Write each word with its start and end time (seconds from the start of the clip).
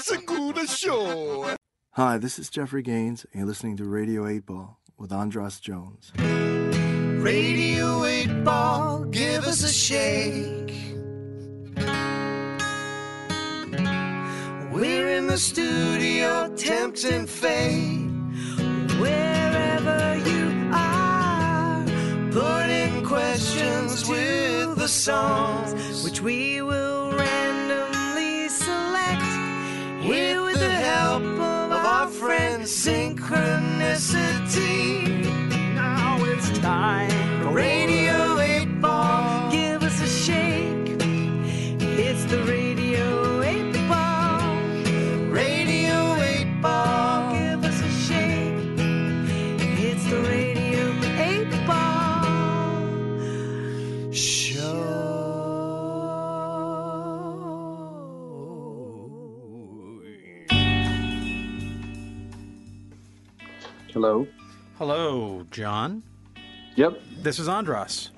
Segura 0.00 0.66
Show. 0.66 1.54
Hi, 1.92 2.16
this 2.16 2.38
is 2.38 2.48
Jeffrey 2.48 2.82
Gaines, 2.82 3.24
and 3.32 3.40
you're 3.40 3.46
listening 3.48 3.76
to 3.76 3.84
Radio 3.84 4.26
8 4.26 4.46
Ball 4.46 4.78
with 4.96 5.12
Andras 5.12 5.60
Jones. 5.60 6.12
Radio 6.16 8.04
8 8.04 8.44
Ball, 8.44 9.04
give 9.04 9.44
us 9.44 9.62
a 9.62 9.72
shake. 9.72 10.74
We're 14.72 15.08
in 15.08 15.26
the 15.26 15.36
studio, 15.36 16.54
tempting 16.56 17.26
fate. 17.26 18.08
Wherever 18.98 20.16
you 20.16 20.70
are, 20.72 21.84
putting 22.30 23.04
questions 23.04 24.08
with 24.08 24.78
the 24.78 24.88
songs, 24.88 25.74
Synchronicity. 32.62 35.24
Now 35.74 36.18
it's 36.24 36.58
time 36.58 37.19
Hello. 64.00 64.26
Hello, 64.78 65.46
John. 65.50 66.02
Yep. 66.76 67.02
This 67.18 67.38
is 67.38 67.50
Andras. 67.50 68.12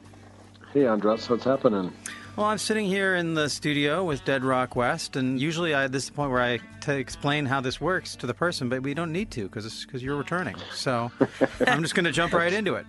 Hey, 0.72 0.86
Andras, 0.86 1.28
what's 1.28 1.42
happening? 1.42 1.92
Well, 2.36 2.46
I'm 2.46 2.58
sitting 2.58 2.86
here 2.86 3.16
in 3.16 3.34
the 3.34 3.50
studio 3.50 4.04
with 4.04 4.24
Dead 4.24 4.44
Rock 4.44 4.76
West, 4.76 5.16
and 5.16 5.40
usually 5.40 5.74
I, 5.74 5.88
this 5.88 6.04
is 6.04 6.10
the 6.10 6.14
point 6.14 6.30
where 6.30 6.40
I 6.40 6.60
to 6.82 6.96
explain 6.96 7.46
how 7.46 7.60
this 7.60 7.80
works 7.80 8.14
to 8.14 8.28
the 8.28 8.32
person, 8.32 8.68
but 8.68 8.84
we 8.84 8.94
don't 8.94 9.10
need 9.10 9.32
to 9.32 9.48
because 9.48 9.84
because 9.84 10.04
you're 10.04 10.14
returning. 10.14 10.54
So 10.72 11.10
I'm 11.66 11.82
just 11.82 11.96
going 11.96 12.04
to 12.04 12.12
jump 12.12 12.32
right 12.32 12.52
into 12.52 12.76
it. 12.76 12.86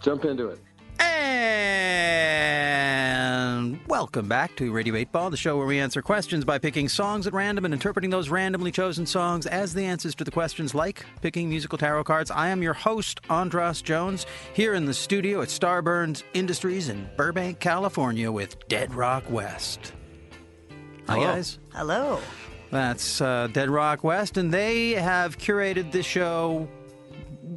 Jump 0.00 0.24
into 0.24 0.48
it. 0.48 0.60
And 3.64 3.80
welcome 3.86 4.28
back 4.28 4.54
to 4.56 4.70
Radio 4.72 4.94
8 4.94 5.10
Ball, 5.10 5.30
the 5.30 5.38
show 5.38 5.56
where 5.56 5.66
we 5.66 5.78
answer 5.78 6.02
questions 6.02 6.44
by 6.44 6.58
picking 6.58 6.86
songs 6.86 7.26
at 7.26 7.32
random 7.32 7.64
and 7.64 7.72
interpreting 7.72 8.10
those 8.10 8.28
randomly 8.28 8.70
chosen 8.70 9.06
songs 9.06 9.46
as 9.46 9.72
the 9.72 9.82
answers 9.82 10.14
to 10.16 10.24
the 10.24 10.30
questions, 10.30 10.74
like 10.74 11.02
picking 11.22 11.48
musical 11.48 11.78
tarot 11.78 12.04
cards. 12.04 12.30
I 12.30 12.48
am 12.48 12.62
your 12.62 12.74
host, 12.74 13.22
Andras 13.30 13.80
Jones, 13.80 14.26
here 14.52 14.74
in 14.74 14.84
the 14.84 14.92
studio 14.92 15.40
at 15.40 15.48
Starburns 15.48 16.24
Industries 16.34 16.90
in 16.90 17.08
Burbank, 17.16 17.58
California, 17.58 18.30
with 18.30 18.68
Dead 18.68 18.92
Rock 18.92 19.24
West. 19.30 19.94
Hi, 21.06 21.14
Hello. 21.14 21.26
guys. 21.26 21.58
Hello. 21.72 22.20
That's 22.70 23.22
uh, 23.22 23.48
Dead 23.50 23.70
Rock 23.70 24.04
West, 24.04 24.36
and 24.36 24.52
they 24.52 24.90
have 24.90 25.38
curated 25.38 25.90
this 25.90 26.04
show 26.04 26.68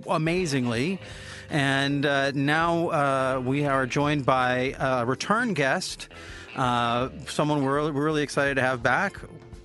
amazingly. 0.09 1.01
And 1.49 2.05
uh, 2.05 2.31
now 2.31 2.89
uh, 2.89 3.41
we 3.43 3.65
are 3.65 3.85
joined 3.85 4.25
by 4.25 4.75
a 4.79 5.05
return 5.05 5.53
guest, 5.53 6.09
uh, 6.55 7.09
someone 7.27 7.63
we're, 7.63 7.91
really 7.91 8.23
excited 8.23 8.55
to 8.55 8.61
have 8.61 8.83
back. 8.83 9.17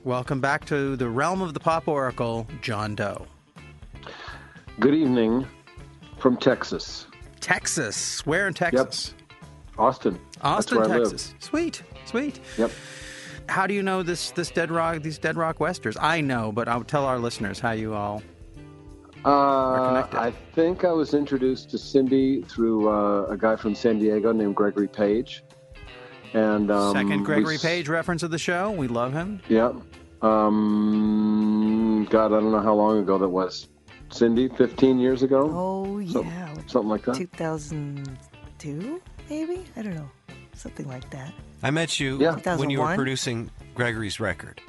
Welcome 0.04 0.40
back 0.40 0.64
to 0.66 0.96
the 0.96 1.08
realm 1.08 1.42
of 1.42 1.54
the 1.54 1.60
pop 1.60 1.88
oracle, 1.88 2.46
John 2.60 2.94
Doe. 2.94 3.26
Good 4.80 4.94
evening 4.94 5.46
from 6.18 6.36
Texas, 6.36 7.06
Texas. 7.40 8.24
Where 8.26 8.48
in 8.48 8.54
Texas? 8.54 9.14
Austin. 9.78 10.18
Austin, 10.40 10.78
live. 10.78 10.88
Texas. 10.88 11.34
Sweet, 11.38 11.82
sweet. 12.04 12.40
Yep. 12.58 12.70
How 13.48 13.66
do 13.66 13.74
you 13.74 13.82
know 13.82 14.02
this 14.02 14.30
this 14.32 14.50
Dead 14.50 14.70
Rock 14.70 15.02
these 15.02 15.18
Dead 15.18 15.36
Rock 15.36 15.60
Westers? 15.60 15.96
I 16.00 16.20
know, 16.20 16.52
but 16.52 16.68
I'll 16.68 16.84
tell 16.84 17.04
our 17.04 17.18
listeners 17.18 17.58
how 17.58 17.72
you 17.72 17.94
all. 17.94 18.22
Uh, 19.24 19.88
connected. 19.88 20.18
I 20.18 20.30
think 20.54 20.84
I 20.84 20.92
was 20.92 21.14
introduced 21.14 21.70
to 21.70 21.78
Cindy 21.78 22.42
through 22.42 22.88
uh, 22.88 23.26
a 23.26 23.36
guy 23.36 23.56
from 23.56 23.74
San 23.74 23.98
Diego 23.98 24.32
named 24.32 24.54
Gregory 24.56 24.88
Page. 24.88 25.42
And 26.34 26.70
um, 26.70 26.94
Second 26.94 27.24
Gregory 27.24 27.56
s- 27.56 27.62
Page 27.62 27.88
reference 27.88 28.22
of 28.22 28.30
the 28.30 28.38
show. 28.38 28.70
We 28.70 28.88
love 28.88 29.12
him. 29.12 29.40
Yeah. 29.48 29.72
Um, 30.22 32.06
God, 32.10 32.26
I 32.32 32.40
don't 32.40 32.52
know 32.52 32.60
how 32.60 32.74
long 32.74 32.98
ago 32.98 33.18
that 33.18 33.28
was. 33.28 33.68
Cindy, 34.10 34.48
15 34.48 34.98
years 34.98 35.22
ago? 35.22 35.50
Oh, 35.52 36.04
So- 36.06 36.22
yeah. 36.22 36.54
Something 36.66 36.88
like 36.90 37.02
that? 37.04 37.16
2002, 37.16 39.00
maybe? 39.28 39.64
I 39.76 39.82
don't 39.82 39.94
know. 39.94 40.08
Something 40.54 40.86
like 40.88 41.08
that. 41.10 41.32
I 41.62 41.70
met 41.70 41.98
you 42.00 42.18
Yeah. 42.18 42.56
when 42.56 42.70
you 42.70 42.80
were 42.80 42.94
producing 42.94 43.50
Gregory's 43.74 44.20
record. 44.20 44.60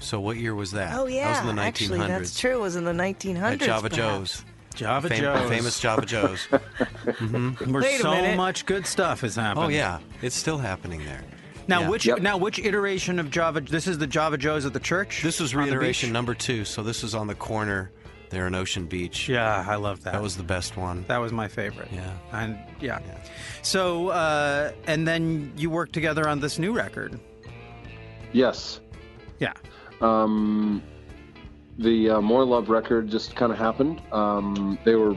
So 0.00 0.20
what 0.20 0.36
year 0.38 0.54
was 0.54 0.72
that? 0.72 0.96
Oh, 0.98 1.06
yeah. 1.06 1.32
That 1.32 1.44
was 1.44 1.50
in 1.50 1.56
the 1.56 1.62
1900s. 1.62 1.66
Actually, 1.66 1.98
that's 1.98 2.38
true. 2.40 2.56
It 2.56 2.60
was 2.60 2.76
in 2.76 2.84
the 2.84 2.92
1900s. 2.92 3.42
At 3.52 3.60
Java 3.60 3.88
perhaps. 3.90 3.96
Joe's. 3.96 4.44
Java 4.74 5.08
Fam- 5.08 5.20
Joe's. 5.20 5.48
Famous 5.48 5.80
Java 5.80 6.06
Joe's. 6.06 6.44
Where 6.50 7.82
Wait 7.82 7.96
a 7.96 8.02
so 8.02 8.10
minute. 8.12 8.36
much 8.36 8.66
good 8.66 8.86
stuff 8.86 9.24
is 9.24 9.36
happening. 9.36 9.64
oh, 9.64 9.68
yeah. 9.68 9.98
It's 10.22 10.36
still 10.36 10.58
happening 10.58 11.04
there. 11.04 11.22
Now 11.68 11.80
Yeah. 11.82 11.88
which 11.90 12.06
Yep. 12.06 12.20
now 12.22 12.36
which 12.36 12.58
iteration 12.58 13.18
of 13.18 13.30
Java? 13.30 13.60
This 13.60 13.86
is 13.86 13.98
the 13.98 14.06
Java 14.06 14.36
Joe's 14.38 14.64
at 14.64 14.72
the 14.72 14.80
church. 14.80 15.22
This 15.22 15.38
was 15.40 15.54
on 15.54 15.60
reiteration 15.60 16.12
number 16.12 16.34
two. 16.34 16.64
So 16.64 16.82
this 16.82 17.02
was 17.02 17.14
on 17.14 17.26
the 17.26 17.34
corner 17.34 17.90
there 18.30 18.46
in 18.46 18.54
Ocean 18.54 18.86
Beach. 18.86 19.28
Yeah, 19.28 19.64
I 19.68 19.74
love 19.76 20.02
that. 20.04 20.12
That 20.14 20.22
was 20.22 20.36
the 20.36 20.42
best 20.42 20.76
one. 20.76 21.04
that 21.08 21.18
was 21.18 21.32
my 21.32 21.46
favorite. 21.48 21.88
Yeah. 21.92 22.10
and 22.32 22.58
yeah. 22.80 22.98
Yeah. 23.06 23.18
So 23.62 24.08
uh, 24.08 24.72
and 24.86 25.06
then 25.06 25.52
you 25.56 25.68
worked 25.70 25.92
together 25.92 26.26
on 26.28 26.40
this 26.40 26.58
new 26.58 26.72
record. 26.72 27.20
Yes. 28.32 28.80
Yeah. 29.38 29.52
Um, 30.00 30.82
the 31.78 32.10
uh, 32.10 32.20
More 32.20 32.44
Love 32.44 32.68
record 32.68 33.08
just 33.08 33.34
kind 33.34 33.52
of 33.52 33.58
happened. 33.58 34.02
Um, 34.12 34.78
they 34.84 34.94
were 34.94 35.16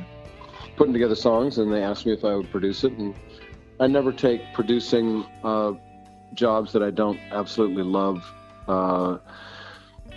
putting 0.75 0.94
together 0.94 1.16
songs, 1.16 1.57
and 1.57 1.71
they 1.71 1.83
asked 1.83 2.05
me 2.05 2.13
if 2.13 2.23
I 2.23 2.35
would 2.35 2.49
produce 2.51 2.83
it. 2.83 2.94
And 2.94 3.13
I 3.79 3.88
never 3.88 4.11
take 4.11 4.41
producing 4.53 5.25
uh, 5.44 5.73
jobs 6.33 6.71
that 6.73 6.83
I 6.83 6.89
don't 6.89 7.19
absolutely 7.31 7.83
love 7.83 8.23
uh, 8.67 9.17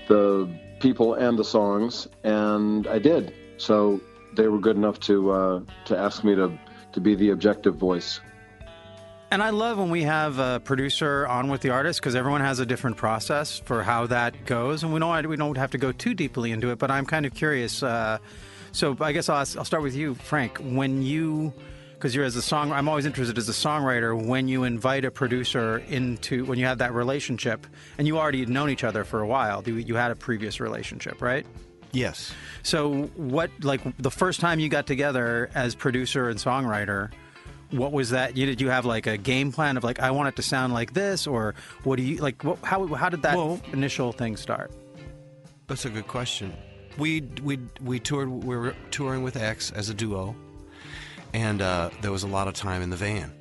the 0.09 0.49
people 0.81 1.15
and 1.15 1.38
the 1.38 1.44
songs, 1.44 2.09
and 2.25 2.87
I 2.87 2.98
did. 2.98 3.34
So 3.59 4.00
they 4.34 4.48
were 4.48 4.59
good 4.59 4.77
enough 4.77 5.00
to 5.00 5.31
uh, 5.31 5.60
to 5.87 5.98
ask 5.98 6.22
me 6.25 6.34
to 6.34 6.56
to 6.93 7.00
be 7.00 7.15
the 7.15 7.31
objective 7.31 7.77
voice. 7.77 8.21
And 9.36 9.42
I 9.42 9.50
love 9.50 9.76
when 9.76 9.91
we 9.91 10.02
have 10.04 10.38
a 10.38 10.60
producer 10.64 11.26
on 11.26 11.50
with 11.50 11.60
the 11.60 11.69
artist 11.69 12.00
because 12.00 12.14
everyone 12.14 12.41
has 12.41 12.58
a 12.58 12.64
different 12.64 12.97
process 12.97 13.58
for 13.58 13.82
how 13.82 14.06
that 14.06 14.47
goes, 14.47 14.82
and 14.82 14.94
we 14.94 14.98
don't 14.98 15.28
we 15.28 15.36
don't 15.36 15.58
have 15.58 15.72
to 15.72 15.76
go 15.76 15.92
too 15.92 16.14
deeply 16.14 16.52
into 16.52 16.70
it. 16.70 16.78
But 16.78 16.91
I'm 16.91 17.04
kind 17.04 17.26
of 17.26 17.34
curious. 17.34 17.82
Uh, 17.82 18.16
so 18.72 18.97
I 18.98 19.12
guess 19.12 19.28
I'll, 19.28 19.41
I'll 19.58 19.66
start 19.66 19.82
with 19.82 19.94
you, 19.94 20.14
Frank. 20.14 20.56
When 20.56 21.02
you 21.02 21.52
because 21.92 22.14
you're 22.14 22.24
as 22.24 22.36
a 22.36 22.41
song, 22.41 22.72
I'm 22.72 22.88
always 22.88 23.04
interested 23.04 23.36
as 23.36 23.47
a 23.50 23.52
songwriter 23.52 24.19
when 24.26 24.48
you 24.48 24.64
invite 24.64 25.04
a 25.04 25.10
producer 25.10 25.82
into 25.86 26.47
when 26.47 26.58
you 26.58 26.64
have 26.64 26.78
that 26.78 26.94
relationship, 26.94 27.66
and 27.98 28.06
you 28.06 28.16
already 28.16 28.41
had 28.41 28.48
known 28.48 28.70
each 28.70 28.84
other 28.84 29.04
for 29.04 29.20
a 29.20 29.26
while. 29.26 29.62
You, 29.66 29.74
you 29.74 29.97
had 29.97 30.12
a 30.12 30.16
previous 30.16 30.60
relationship, 30.60 31.20
right? 31.20 31.44
Yes. 31.92 32.32
So 32.62 33.10
what 33.16 33.50
like 33.62 33.82
the 33.98 34.10
first 34.10 34.41
time 34.41 34.60
you 34.60 34.70
got 34.70 34.86
together 34.86 35.50
as 35.54 35.74
producer 35.74 36.30
and 36.30 36.38
songwriter, 36.38 37.10
what 37.71 37.93
was 37.93 38.10
that? 38.10 38.37
You 38.37 38.47
did 38.47 38.60
you 38.60 38.69
have 38.71 38.84
like 38.84 39.06
a 39.06 39.16
game 39.16 39.53
plan 39.53 39.77
of 39.77 39.84
like 39.84 40.00
I 40.00 40.10
want 40.10 40.28
it 40.28 40.37
to 40.37 40.43
sound 40.43 40.72
like 40.72 40.93
this 40.94 41.27
or 41.27 41.54
what 41.84 41.97
do 41.97 42.03
you 42.03 42.16
like 42.19 42.43
what, 42.44 42.59
how 42.65 42.87
how 42.94 43.09
did 43.09 43.22
that 43.22 43.37
Well- 43.37 43.60
initial 43.72 44.12
thing 44.12 44.37
start? 44.37 44.71
That's 45.66 45.84
a 45.84 45.91
good 45.91 46.07
question. 46.07 46.53
We 46.98 47.22
we 47.42 47.59
we 47.80 47.98
toured. 48.01 48.28
We 48.30 48.57
were 48.57 48.74
touring 48.91 49.22
with 49.22 49.36
X 49.36 49.71
as 49.72 49.89
a 49.91 49.95
duo, 49.95 50.34
and 51.34 51.60
uh, 51.60 51.91
there 52.01 52.13
was 52.13 52.22
a 52.22 52.28
lot 52.28 52.48
of 52.48 52.54
time 52.54 52.80
in 52.83 52.89
the 52.91 52.97
van, 52.97 53.33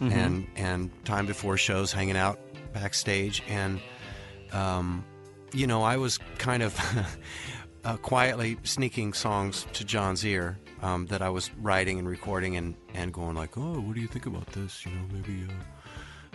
and 0.00 0.46
and 0.56 0.90
time 1.04 1.26
before 1.26 1.56
shows, 1.58 1.92
hanging 1.92 2.16
out 2.16 2.38
backstage, 2.72 3.42
and 3.48 3.80
um, 4.52 5.04
you 5.52 5.66
know, 5.66 5.82
I 5.82 5.96
was 5.98 6.18
kind 6.38 6.62
of 6.62 6.78
uh, 7.84 7.96
quietly 7.98 8.56
sneaking 8.62 9.12
songs 9.12 9.66
to 9.74 9.84
John's 9.84 10.24
ear 10.24 10.56
um, 10.82 11.06
that 11.06 11.22
I 11.22 11.28
was 11.30 11.50
writing 11.60 11.98
and 11.98 12.08
recording, 12.08 12.56
and 12.56 12.74
and 12.94 13.12
going 13.12 13.36
like, 13.36 13.56
oh, 13.56 13.80
what 13.80 13.94
do 13.94 14.00
you 14.00 14.06
think 14.08 14.26
about 14.26 14.46
this? 14.52 14.84
You 14.84 14.92
know, 14.92 15.02
maybe. 15.12 15.44
Uh, 15.48 15.54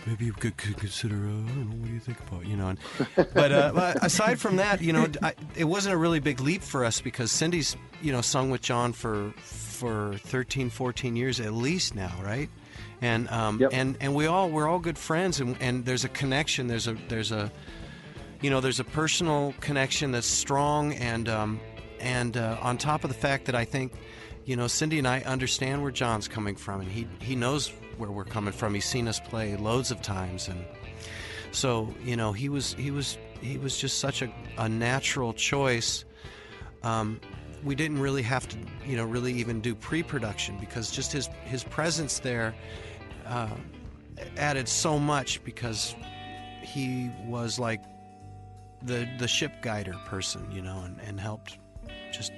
maybe 0.06 0.24
you 0.24 0.32
could, 0.32 0.56
could 0.56 0.76
consider. 0.76 1.16
Uh, 1.16 1.18
I 1.18 1.48
don't 1.48 1.70
know. 1.70 1.76
What 1.76 1.86
do 1.86 1.92
you 1.92 2.00
think 2.00 2.20
about 2.20 2.46
you 2.46 2.56
know? 2.56 2.68
And, 2.68 2.78
but 3.34 3.50
uh, 3.50 3.94
aside 4.02 4.38
from 4.38 4.56
that, 4.56 4.80
you 4.80 4.92
know, 4.92 5.06
I, 5.22 5.34
it 5.56 5.64
wasn't 5.64 5.94
a 5.94 5.98
really 5.98 6.20
big 6.20 6.40
leap 6.40 6.62
for 6.62 6.84
us 6.84 7.00
because 7.00 7.30
Cindy's 7.32 7.76
you 8.02 8.12
know 8.12 8.20
sung 8.20 8.50
with 8.50 8.62
John 8.62 8.92
for 8.92 9.32
for 9.38 10.14
13, 10.18 10.70
14 10.70 11.16
years 11.16 11.40
at 11.40 11.52
least 11.52 11.94
now, 11.94 12.12
right? 12.22 12.48
And 13.02 13.28
um, 13.30 13.60
Yep. 13.60 13.70
and 13.72 13.96
and 14.00 14.14
we 14.14 14.26
all 14.26 14.48
we're 14.48 14.68
all 14.68 14.78
good 14.78 14.98
friends, 14.98 15.40
and 15.40 15.56
and 15.60 15.84
there's 15.84 16.04
a 16.04 16.08
connection. 16.08 16.66
There's 16.68 16.86
a 16.86 16.96
there's 17.08 17.32
a 17.32 17.50
you 18.42 18.50
know, 18.50 18.60
there's 18.60 18.80
a 18.80 18.84
personal 18.84 19.54
connection 19.60 20.12
that's 20.12 20.26
strong, 20.26 20.92
and 20.94 21.28
um, 21.28 21.60
and 22.00 22.36
uh, 22.36 22.58
on 22.60 22.78
top 22.78 23.02
of 23.04 23.08
the 23.10 23.16
fact 23.16 23.46
that 23.46 23.54
I 23.54 23.64
think, 23.64 23.92
you 24.46 24.54
know, 24.54 24.68
Cindy 24.68 24.98
and 24.98 25.08
I 25.08 25.20
understand 25.22 25.82
where 25.82 25.90
John's 25.90 26.28
coming 26.28 26.54
from, 26.54 26.80
and 26.80 26.90
he 26.90 27.06
he 27.20 27.34
knows 27.34 27.72
where 27.98 28.10
we're 28.10 28.24
coming 28.24 28.52
from. 28.52 28.74
He's 28.74 28.84
seen 28.84 29.08
us 29.08 29.18
play 29.18 29.56
loads 29.56 29.90
of 29.90 30.00
times, 30.00 30.46
and 30.46 30.64
so 31.50 31.92
you 32.04 32.16
know, 32.16 32.32
he 32.32 32.48
was 32.48 32.74
he 32.74 32.92
was 32.92 33.18
he 33.42 33.58
was 33.58 33.76
just 33.76 33.98
such 33.98 34.22
a, 34.22 34.32
a 34.56 34.68
natural 34.68 35.32
choice. 35.32 36.04
Um, 36.84 37.20
we 37.64 37.74
didn't 37.74 37.98
really 37.98 38.22
have 38.22 38.46
to, 38.48 38.56
you 38.86 38.96
know, 38.96 39.04
really 39.04 39.32
even 39.32 39.60
do 39.60 39.74
pre-production 39.74 40.58
because 40.58 40.92
just 40.92 41.10
his 41.10 41.28
his 41.44 41.64
presence 41.64 42.20
there 42.20 42.54
uh, 43.26 43.48
added 44.36 44.68
so 44.68 44.96
much 44.96 45.42
because 45.42 45.96
he 46.62 47.10
was 47.24 47.58
like 47.58 47.82
the 48.82 49.08
the 49.18 49.26
ship 49.26 49.60
guider 49.60 49.96
person, 50.04 50.48
you 50.52 50.62
know, 50.62 50.82
and, 50.84 51.00
and 51.00 51.18
helped 51.18 51.58
just 52.12 52.30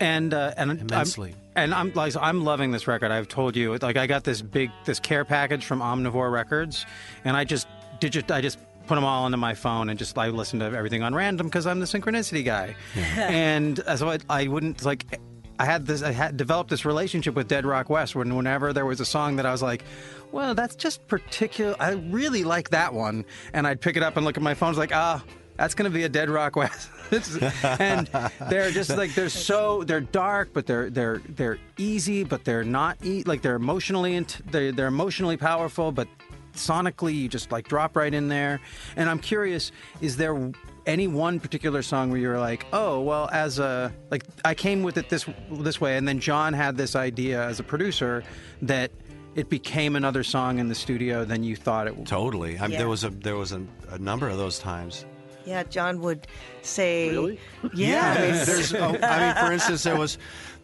and 0.00 0.32
uh, 0.34 0.54
and 0.56 0.70
I'm- 0.70 0.80
Immensely. 0.80 1.34
and 1.54 1.74
I'm 1.74 1.92
like 1.94 2.14
I'm 2.20 2.44
loving 2.44 2.70
this 2.72 2.86
record. 2.86 3.10
I've 3.10 3.28
told 3.28 3.56
you, 3.56 3.76
like 3.78 3.96
I 3.96 4.06
got 4.06 4.24
this 4.24 4.42
big 4.42 4.70
this 4.84 5.00
care 5.00 5.24
package 5.24 5.64
from 5.64 5.80
Omnivore 5.80 6.30
Records, 6.32 6.84
and 7.24 7.36
I 7.36 7.44
just 7.44 7.66
digit 8.00 8.30
I 8.30 8.40
just 8.40 8.58
put 8.86 8.94
them 8.94 9.04
all 9.04 9.26
into 9.26 9.36
my 9.38 9.54
phone 9.54 9.88
and 9.90 9.98
just 9.98 10.16
I 10.16 10.28
listen 10.28 10.60
to 10.60 10.66
everything 10.66 11.02
on 11.02 11.14
random 11.14 11.46
because 11.48 11.66
I'm 11.66 11.80
the 11.80 11.86
synchronicity 11.86 12.44
guy, 12.44 12.76
and 13.16 13.80
uh, 13.80 13.96
so 13.96 14.10
I, 14.10 14.18
I 14.28 14.46
wouldn't 14.48 14.84
like. 14.84 15.18
I 15.58 15.64
had 15.64 15.86
this. 15.86 16.02
I 16.02 16.12
had 16.12 16.36
developed 16.36 16.68
this 16.68 16.84
relationship 16.84 17.34
with 17.34 17.48
Dead 17.48 17.64
Rock 17.64 17.88
West, 17.88 18.14
when 18.14 18.36
whenever 18.36 18.74
there 18.74 18.84
was 18.84 19.00
a 19.00 19.06
song 19.06 19.36
that 19.36 19.46
I 19.46 19.52
was 19.52 19.62
like, 19.62 19.84
"Well, 20.30 20.54
that's 20.54 20.76
just 20.76 21.08
particular. 21.08 21.74
I 21.80 21.92
really 21.92 22.44
like 22.44 22.68
that 22.70 22.92
one," 22.92 23.24
and 23.54 23.66
I'd 23.66 23.80
pick 23.80 23.96
it 23.96 24.02
up 24.02 24.18
and 24.18 24.26
look 24.26 24.36
at 24.36 24.42
my 24.42 24.52
phone. 24.52 24.66
I 24.66 24.70
was 24.70 24.76
like, 24.78 24.94
"Ah, 24.94 25.24
that's 25.56 25.74
going 25.74 25.90
to 25.90 25.94
be 25.94 26.04
a 26.04 26.08
Dead 26.08 26.28
Rock 26.30 26.56
West." 26.56 26.90
and 27.78 28.08
they're 28.48 28.70
just 28.70 28.96
like 28.96 29.14
they're 29.14 29.28
so 29.28 29.84
they're 29.84 30.00
dark, 30.00 30.50
but 30.52 30.66
they're 30.66 30.90
they're 30.90 31.22
they're 31.28 31.58
easy, 31.78 32.24
but 32.24 32.44
they're 32.44 32.64
not 32.64 32.98
e- 33.04 33.22
like 33.24 33.42
they're 33.42 33.56
emotionally 33.56 34.14
int- 34.16 34.40
they're, 34.50 34.72
they're 34.72 34.88
emotionally 34.88 35.36
powerful, 35.36 35.92
but 35.92 36.08
sonically 36.54 37.14
you 37.14 37.28
just 37.28 37.52
like 37.52 37.68
drop 37.68 37.96
right 37.96 38.12
in 38.14 38.28
there. 38.28 38.60
And 38.96 39.08
I'm 39.10 39.18
curious, 39.18 39.70
is 40.00 40.16
there 40.16 40.52
any 40.86 41.06
one 41.06 41.38
particular 41.40 41.82
song 41.82 42.10
where 42.10 42.18
you're 42.18 42.38
like, 42.40 42.66
oh 42.72 43.00
well, 43.00 43.28
as 43.32 43.58
a 43.58 43.92
like 44.10 44.24
I 44.44 44.54
came 44.54 44.82
with 44.82 44.98
it 44.98 45.08
this 45.08 45.26
this 45.50 45.80
way, 45.80 45.96
and 45.96 46.06
then 46.08 46.18
John 46.18 46.52
had 46.52 46.76
this 46.76 46.96
idea 46.96 47.42
as 47.44 47.60
a 47.60 47.64
producer 47.64 48.24
that 48.62 48.90
it 49.34 49.48
became 49.50 49.96
another 49.96 50.24
song 50.24 50.58
in 50.58 50.68
the 50.68 50.74
studio 50.74 51.24
than 51.24 51.44
you 51.44 51.56
thought 51.56 51.86
it 51.86 51.96
would. 51.96 52.06
totally. 52.06 52.58
I 52.58 52.62
mean, 52.62 52.72
Yeah. 52.72 52.78
there 52.78 52.88
was 52.88 53.04
a 53.04 53.10
there 53.10 53.36
was 53.36 53.52
a, 53.52 53.62
a 53.90 53.98
number 53.98 54.28
of 54.28 54.38
those 54.38 54.58
times. 54.58 55.04
Yeah, 55.46 55.62
John 55.62 56.00
would 56.00 56.26
say. 56.62 57.10
Really? 57.10 57.38
Yeah. 57.74 58.14
I 58.18 58.20
mean, 58.20 58.44
there's. 58.44 58.74
oh, 58.74 58.98
I 59.02 59.20
mean, 59.34 59.46
for 59.46 59.52
instance, 59.54 59.82
there 59.84 59.96
was 59.96 60.18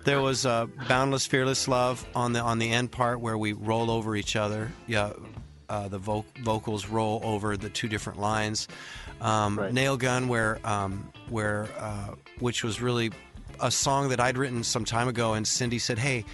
there 0.04 0.20
was 0.20 0.44
uh, 0.44 0.66
"Boundless, 0.88 1.26
Fearless 1.26 1.68
Love" 1.68 2.04
on 2.14 2.32
the 2.32 2.40
on 2.40 2.58
the 2.58 2.70
end 2.70 2.90
part 2.92 3.20
where 3.20 3.38
we 3.38 3.52
roll 3.52 3.90
over 3.90 4.16
each 4.16 4.34
other. 4.36 4.70
Yeah, 4.86 5.12
uh, 5.68 5.88
the 5.88 5.98
vo- 5.98 6.24
vocals 6.42 6.88
roll 6.88 7.20
over 7.22 7.56
the 7.56 7.70
two 7.70 7.88
different 7.88 8.18
lines. 8.20 8.68
Um, 9.20 9.58
Right. 9.58 9.72
Nail 9.72 9.96
Gun, 9.96 10.26
where 10.28 10.58
um, 10.64 11.12
where 11.28 11.68
uh, 11.78 12.14
which 12.40 12.64
was 12.64 12.80
really 12.82 13.12
a 13.60 13.70
song 13.70 14.08
that 14.08 14.18
I'd 14.18 14.36
written 14.36 14.64
some 14.64 14.84
time 14.84 15.06
ago, 15.06 15.34
and 15.34 15.46
Cindy 15.46 15.78
said, 15.78 15.98
"Hey, 15.98 16.24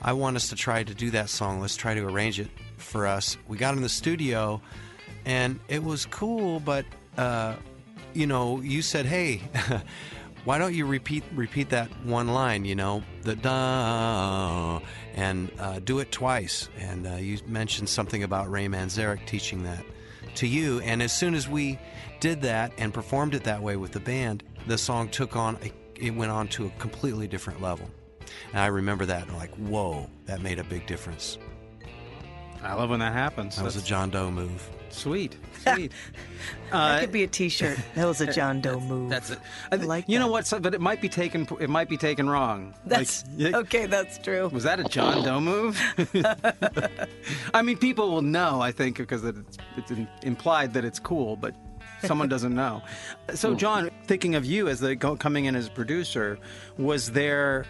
I 0.00 0.14
want 0.14 0.36
us 0.36 0.48
to 0.48 0.56
try 0.56 0.82
to 0.82 0.94
do 0.94 1.10
that 1.10 1.28
song. 1.28 1.60
Let's 1.60 1.76
try 1.76 1.92
to 1.94 2.06
arrange 2.06 2.40
it 2.40 2.48
for 2.78 3.06
us." 3.06 3.36
We 3.48 3.58
got 3.58 3.74
in 3.74 3.82
the 3.82 3.88
studio, 3.90 4.62
and 5.26 5.60
it 5.68 5.82
was 5.84 6.06
cool, 6.06 6.60
but. 6.60 6.86
Uh, 7.18 7.56
you 8.18 8.26
know, 8.26 8.60
you 8.60 8.82
said, 8.82 9.06
"Hey, 9.06 9.40
why 10.44 10.58
don't 10.58 10.74
you 10.74 10.86
repeat 10.86 11.22
repeat 11.34 11.70
that 11.70 11.88
one 12.04 12.28
line? 12.28 12.64
You 12.64 12.74
know, 12.74 13.04
the 13.22 13.36
da, 13.36 14.80
and 15.14 15.50
uh, 15.58 15.78
do 15.78 16.00
it 16.00 16.10
twice." 16.10 16.68
And 16.78 17.06
uh, 17.06 17.14
you 17.14 17.38
mentioned 17.46 17.88
something 17.88 18.24
about 18.24 18.50
Ray 18.50 18.66
Manzarek 18.66 19.24
teaching 19.26 19.62
that 19.62 19.84
to 20.34 20.48
you. 20.48 20.80
And 20.80 21.00
as 21.00 21.16
soon 21.16 21.34
as 21.34 21.48
we 21.48 21.78
did 22.18 22.42
that 22.42 22.72
and 22.76 22.92
performed 22.92 23.34
it 23.34 23.44
that 23.44 23.62
way 23.62 23.76
with 23.76 23.92
the 23.92 24.00
band, 24.00 24.42
the 24.66 24.78
song 24.78 25.08
took 25.08 25.36
on 25.36 25.56
a, 25.62 25.72
it 25.94 26.10
went 26.10 26.32
on 26.32 26.48
to 26.48 26.66
a 26.66 26.70
completely 26.80 27.28
different 27.28 27.62
level. 27.62 27.88
And 28.52 28.60
I 28.60 28.66
remember 28.66 29.06
that, 29.06 29.28
and 29.28 29.36
like, 29.36 29.54
whoa, 29.54 30.10
that 30.26 30.42
made 30.42 30.58
a 30.58 30.64
big 30.64 30.86
difference. 30.86 31.38
I 32.64 32.74
love 32.74 32.90
when 32.90 32.98
that 32.98 33.12
happens. 33.12 33.56
That 33.56 33.64
was 33.64 33.76
a 33.76 33.82
John 33.82 34.10
Doe 34.10 34.30
move. 34.30 34.68
Sweet, 34.90 35.36
sweet. 35.62 35.92
that 36.70 36.96
uh, 36.96 37.00
could 37.00 37.12
be 37.12 37.22
a 37.24 37.26
T-shirt. 37.26 37.78
That 37.94 38.06
was 38.06 38.20
a 38.20 38.32
John 38.32 38.60
Doe 38.60 38.80
move. 38.80 39.10
That's 39.10 39.30
it. 39.30 39.38
I 39.72 39.76
th- 39.76 39.88
like 39.88 40.04
you 40.08 40.18
know 40.18 40.26
that. 40.26 40.32
what? 40.32 40.46
so- 40.46 40.60
But 40.60 40.74
it 40.74 40.80
might 40.80 41.00
be 41.00 41.08
taken. 41.08 41.46
It 41.60 41.70
might 41.70 41.88
be 41.88 41.96
taken 41.96 42.28
wrong. 42.28 42.74
That's 42.86 43.24
Like, 43.36 43.54
okay. 43.54 43.86
That's 43.86 44.18
true. 44.18 44.48
Was 44.48 44.64
that 44.64 44.80
a 44.80 44.84
John 44.84 45.22
Doe 45.24 45.40
move? 45.40 45.80
I 47.54 47.62
mean, 47.62 47.76
people 47.78 48.10
will 48.10 48.22
know, 48.22 48.60
I 48.60 48.72
think, 48.72 48.96
because 48.98 49.24
it's 49.24 49.58
it's 49.76 49.92
implied 50.22 50.74
that 50.74 50.84
it's 50.84 50.98
cool, 50.98 51.36
but 51.36 51.54
someone 52.04 52.28
doesn't 52.28 52.54
know. 52.54 52.82
So, 53.34 53.54
John, 53.54 53.90
thinking 54.04 54.34
of 54.34 54.44
you 54.44 54.68
as 54.68 54.80
the 54.80 54.96
coming 54.96 55.46
in 55.46 55.56
as 55.56 55.66
a 55.66 55.70
producer, 55.70 56.38
was 56.76 57.12
there 57.12 57.64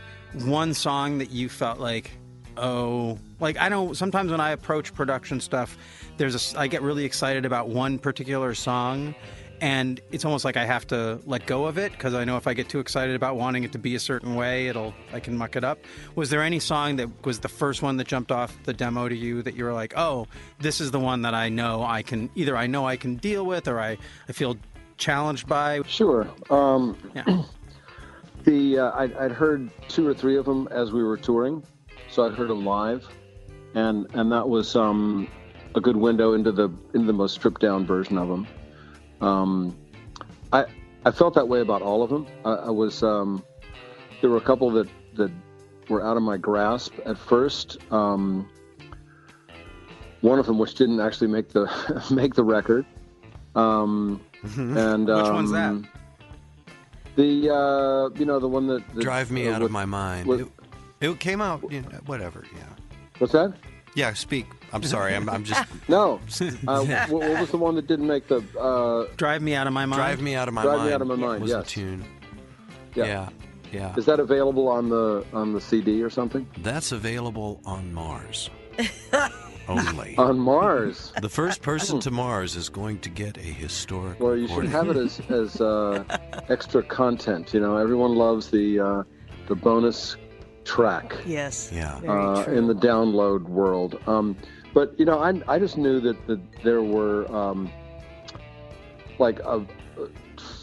one 0.44 0.74
song 0.74 1.18
that 1.18 1.30
you 1.30 1.48
felt 1.48 1.78
like, 1.78 2.10
oh, 2.56 3.18
like 3.40 3.56
I 3.58 3.68
know 3.68 3.92
sometimes 3.92 4.30
when 4.30 4.40
I 4.40 4.50
approach 4.50 4.92
production 4.94 5.40
stuff, 5.40 5.76
there's 6.18 6.54
a 6.54 6.58
I 6.60 6.66
get 6.66 6.82
really 6.82 7.04
excited 7.04 7.46
about 7.46 7.68
one 7.68 7.98
particular 7.98 8.54
song. 8.54 9.14
And 9.60 10.00
it's 10.12 10.24
almost 10.24 10.44
like 10.44 10.56
I 10.56 10.64
have 10.64 10.86
to 10.88 11.18
let 11.26 11.44
go 11.46 11.66
of 11.66 11.78
it 11.78 11.90
because 11.90 12.14
I 12.14 12.24
know 12.24 12.36
if 12.36 12.46
I 12.46 12.54
get 12.54 12.68
too 12.68 12.78
excited 12.78 13.16
about 13.16 13.34
wanting 13.34 13.64
it 13.64 13.72
to 13.72 13.78
be 13.78 13.96
a 13.96 13.98
certain 13.98 14.36
way, 14.36 14.68
it'll 14.68 14.94
I 15.12 15.18
can 15.18 15.36
muck 15.36 15.56
it 15.56 15.64
up. 15.64 15.80
Was 16.14 16.30
there 16.30 16.42
any 16.42 16.60
song 16.60 16.94
that 16.96 17.08
was 17.26 17.40
the 17.40 17.48
first 17.48 17.82
one 17.82 17.96
that 17.96 18.06
jumped 18.06 18.30
off 18.30 18.56
the 18.64 18.72
demo 18.72 19.08
to 19.08 19.16
you 19.16 19.42
that 19.42 19.56
you 19.56 19.64
were 19.64 19.72
like, 19.72 19.94
oh, 19.96 20.28
this 20.60 20.80
is 20.80 20.92
the 20.92 21.00
one 21.00 21.22
that 21.22 21.34
I 21.34 21.48
know 21.48 21.82
I 21.82 22.02
can 22.02 22.30
either 22.36 22.56
I 22.56 22.68
know 22.68 22.86
I 22.86 22.96
can 22.96 23.16
deal 23.16 23.44
with 23.44 23.66
or 23.66 23.80
I, 23.80 23.98
I 24.28 24.32
feel 24.32 24.56
challenged 24.96 25.48
by? 25.48 25.82
Sure. 25.86 26.28
Um, 26.50 26.96
Yeah. 27.14 27.42
the 28.44 28.78
uh, 28.78 28.92
I'd, 28.94 29.12
I'd 29.14 29.32
heard 29.32 29.70
two 29.88 30.06
or 30.06 30.14
three 30.14 30.36
of 30.36 30.44
them 30.44 30.68
as 30.70 30.92
we 30.92 31.02
were 31.02 31.16
touring, 31.16 31.64
so 32.08 32.24
I'd 32.24 32.34
heard 32.34 32.48
them 32.48 32.64
live, 32.64 33.08
and 33.74 34.06
and 34.14 34.30
that 34.30 34.48
was 34.48 34.76
um, 34.76 35.28
a 35.74 35.80
good 35.80 35.96
window 35.96 36.32
into 36.34 36.52
the 36.52 36.70
into 36.94 37.06
the 37.06 37.12
most 37.12 37.34
stripped 37.34 37.60
down 37.60 37.86
version 37.86 38.18
of 38.18 38.28
them. 38.28 38.46
Um, 39.20 39.76
I 40.52 40.64
I 41.04 41.10
felt 41.10 41.34
that 41.34 41.48
way 41.48 41.60
about 41.60 41.82
all 41.82 42.02
of 42.02 42.10
them. 42.10 42.26
I, 42.44 42.52
I 42.52 42.70
was 42.70 43.02
um, 43.02 43.42
there 44.20 44.30
were 44.30 44.36
a 44.38 44.42
couple 44.42 44.70
that 44.72 44.88
that 45.14 45.30
were 45.88 46.04
out 46.04 46.16
of 46.16 46.22
my 46.22 46.36
grasp 46.36 46.94
at 47.06 47.16
first. 47.18 47.78
Um, 47.92 48.48
one 50.20 50.38
of 50.38 50.46
them, 50.46 50.58
which 50.58 50.74
didn't 50.74 51.00
actually 51.00 51.28
make 51.28 51.48
the 51.50 51.66
make 52.10 52.34
the 52.34 52.44
record, 52.44 52.84
um, 53.54 54.20
and 54.56 55.06
Which 55.06 55.16
one's 55.30 55.52
that? 55.52 55.70
um, 55.70 55.88
The 57.14 57.50
uh, 57.54 58.18
you 58.18 58.24
know 58.26 58.38
the 58.40 58.48
one 58.48 58.66
that, 58.68 58.82
that 58.94 59.00
Drive 59.00 59.30
me 59.30 59.48
uh, 59.48 59.54
out 59.54 59.62
of 59.62 59.70
my 59.70 59.84
mind. 59.84 60.28
it, 60.28 60.48
it 61.00 61.20
came 61.20 61.40
out, 61.40 61.70
you 61.70 61.82
know, 61.82 61.88
whatever. 62.06 62.44
Yeah. 62.52 62.62
What's 63.18 63.32
that? 63.32 63.54
Yeah. 63.94 64.12
Speak. 64.14 64.46
I'm 64.72 64.82
sorry. 64.82 65.14
I'm, 65.14 65.28
I'm 65.28 65.44
just 65.44 65.64
No. 65.88 66.20
uh, 66.40 66.84
what, 66.84 67.08
what 67.08 67.40
was 67.40 67.50
the 67.50 67.56
one 67.56 67.74
that 67.76 67.86
didn't 67.86 68.06
make 68.06 68.28
the? 68.28 68.42
Uh, 68.58 69.12
Drive 69.16 69.42
me 69.42 69.54
out 69.54 69.66
of 69.66 69.72
my 69.72 69.86
mind. 69.86 69.98
drive 69.98 70.20
me 70.20 70.34
out 70.34 70.48
of 70.48 70.54
my 70.54 70.62
Drive 70.62 70.78
Me 70.78 70.82
mind. 70.84 70.92
Out 70.94 71.02
of 71.02 71.08
My 71.08 71.14
Mind, 71.16 71.42
Was 71.42 71.50
yes. 71.50 71.64
the 71.64 71.70
tune. 71.70 72.04
Yeah. 72.94 73.04
Yeah. 73.04 73.28
Yeah. 73.70 73.94
is 73.96 74.06
that 74.06 74.18
available 74.18 74.66
on 74.68 74.88
the 74.88 75.24
on 75.34 75.52
the 75.52 75.60
CD 75.60 76.02
or 76.02 76.08
something? 76.10 76.46
That's 76.58 76.92
available 76.92 77.60
on 77.66 77.92
Mars. 77.92 78.48
Only. 79.68 80.16
On 80.16 80.38
Mars. 80.38 81.12
The 81.20 81.28
first 81.28 81.60
person 81.60 82.00
to 82.00 82.10
Mars 82.10 82.56
is 82.56 82.70
going 82.70 83.00
to 83.00 83.10
get 83.10 83.36
a 83.36 83.42
historic. 83.42 84.18
Well, 84.18 84.34
you 84.34 84.48
should 84.48 84.64
have 84.66 84.88
it 84.88 84.96
as 84.96 85.20
as 85.28 85.60
uh, 85.60 86.04
extra 86.48 86.82
content. 86.82 87.52
You 87.52 87.60
know, 87.60 87.76
everyone 87.76 88.14
loves 88.14 88.50
the 88.50 88.80
uh, 88.80 89.02
the 89.46 89.54
bonus 89.54 90.16
track. 90.64 91.14
Yes. 91.26 91.70
Yeah. 91.72 91.96
Uh, 91.98 92.44
in 92.50 92.66
the 92.66 92.74
download 92.74 93.42
world. 93.42 94.00
Um, 94.06 94.36
but 94.74 94.98
you 94.98 95.04
know, 95.04 95.18
I, 95.18 95.40
I 95.48 95.58
just 95.58 95.76
knew 95.76 96.00
that, 96.00 96.26
that 96.26 96.40
there 96.62 96.82
were 96.82 97.30
um, 97.34 97.70
like 99.18 99.40
uh 99.44 99.60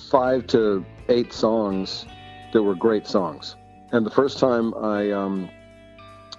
five 0.10 0.48
to 0.48 0.86
eight 1.10 1.34
songs 1.34 2.06
that 2.54 2.62
were 2.62 2.76
great 2.76 3.08
songs. 3.08 3.56
And 3.92 4.06
the 4.06 4.12
first 4.12 4.40
time 4.40 4.74
I, 4.76 5.12
um, 5.12 5.50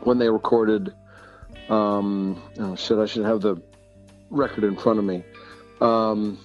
when 0.00 0.18
they 0.18 0.30
recorded, 0.30 0.94
um, 1.68 2.42
oh 2.58 2.74
shit, 2.76 2.98
I 2.98 3.06
should 3.06 3.24
have 3.24 3.40
the 3.40 3.60
record 4.30 4.64
in 4.64 4.76
front 4.76 4.98
of 4.98 5.04
me. 5.04 5.24
Um, 5.80 6.38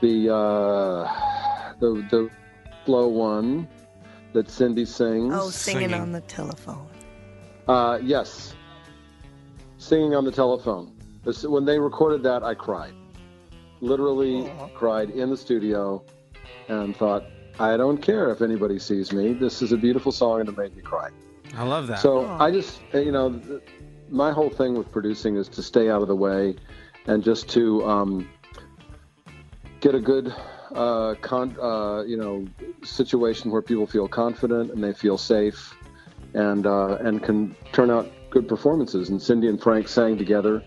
the 0.00 0.34
uh, 0.34 1.72
the 1.80 2.06
the 2.10 2.30
slow 2.84 3.08
one 3.08 3.68
that 4.32 4.50
Cindy 4.50 4.84
sings. 4.84 5.32
oh, 5.34 5.50
singing, 5.50 5.88
singing. 5.88 6.00
on 6.00 6.12
the 6.12 6.20
telephone. 6.22 6.86
Uh, 7.66 7.98
yes. 8.02 8.54
Singing 9.80 10.14
on 10.14 10.26
the 10.26 10.30
telephone. 10.30 10.92
When 11.42 11.64
they 11.64 11.78
recorded 11.78 12.22
that, 12.24 12.42
I 12.42 12.52
cried. 12.54 12.92
literally 13.80 14.52
cried 14.74 15.08
in 15.08 15.30
the 15.30 15.36
studio 15.38 16.04
and 16.68 16.94
thought, 16.94 17.24
I 17.58 17.78
don't 17.78 17.96
care 17.96 18.30
if 18.30 18.42
anybody 18.42 18.78
sees 18.78 19.10
me. 19.10 19.32
This 19.32 19.62
is 19.62 19.72
a 19.72 19.78
beautiful 19.78 20.12
song 20.12 20.40
and 20.40 20.50
it 20.50 20.56
made 20.56 20.76
me 20.76 20.82
cry. 20.82 21.08
I 21.56 21.64
love 21.64 21.86
that. 21.86 21.98
So 22.00 22.26
I 22.26 22.50
just, 22.50 22.82
uh, 22.94 22.98
you 22.98 23.10
know, 23.10 23.40
my 24.10 24.32
whole 24.32 24.50
thing 24.50 24.74
with 24.74 24.92
producing 24.92 25.36
is 25.36 25.48
to 25.48 25.62
stay 25.62 25.88
out 25.88 26.02
of 26.02 26.08
the 26.08 26.16
way 26.16 26.56
and 27.06 27.24
just 27.24 27.48
to 27.50 27.82
um, 27.88 28.28
get 29.80 29.94
a 29.94 30.00
good, 30.00 30.34
uh, 30.74 31.14
con- 31.22 31.56
uh, 31.58 32.02
you 32.02 32.18
know, 32.18 32.46
situation 32.84 33.50
where 33.50 33.62
people 33.62 33.86
feel 33.86 34.08
confident 34.08 34.72
and 34.72 34.84
they 34.84 34.92
feel 34.92 35.16
safe 35.16 35.74
and 36.34 36.66
uh, 36.66 36.96
and 36.96 37.22
can 37.22 37.56
turn 37.72 37.90
out 37.90 38.06
good 38.30 38.48
performances. 38.48 39.10
And 39.10 39.20
Cindy 39.20 39.48
and 39.48 39.60
Frank 39.60 39.88
sang 39.88 40.16
together 40.16 40.62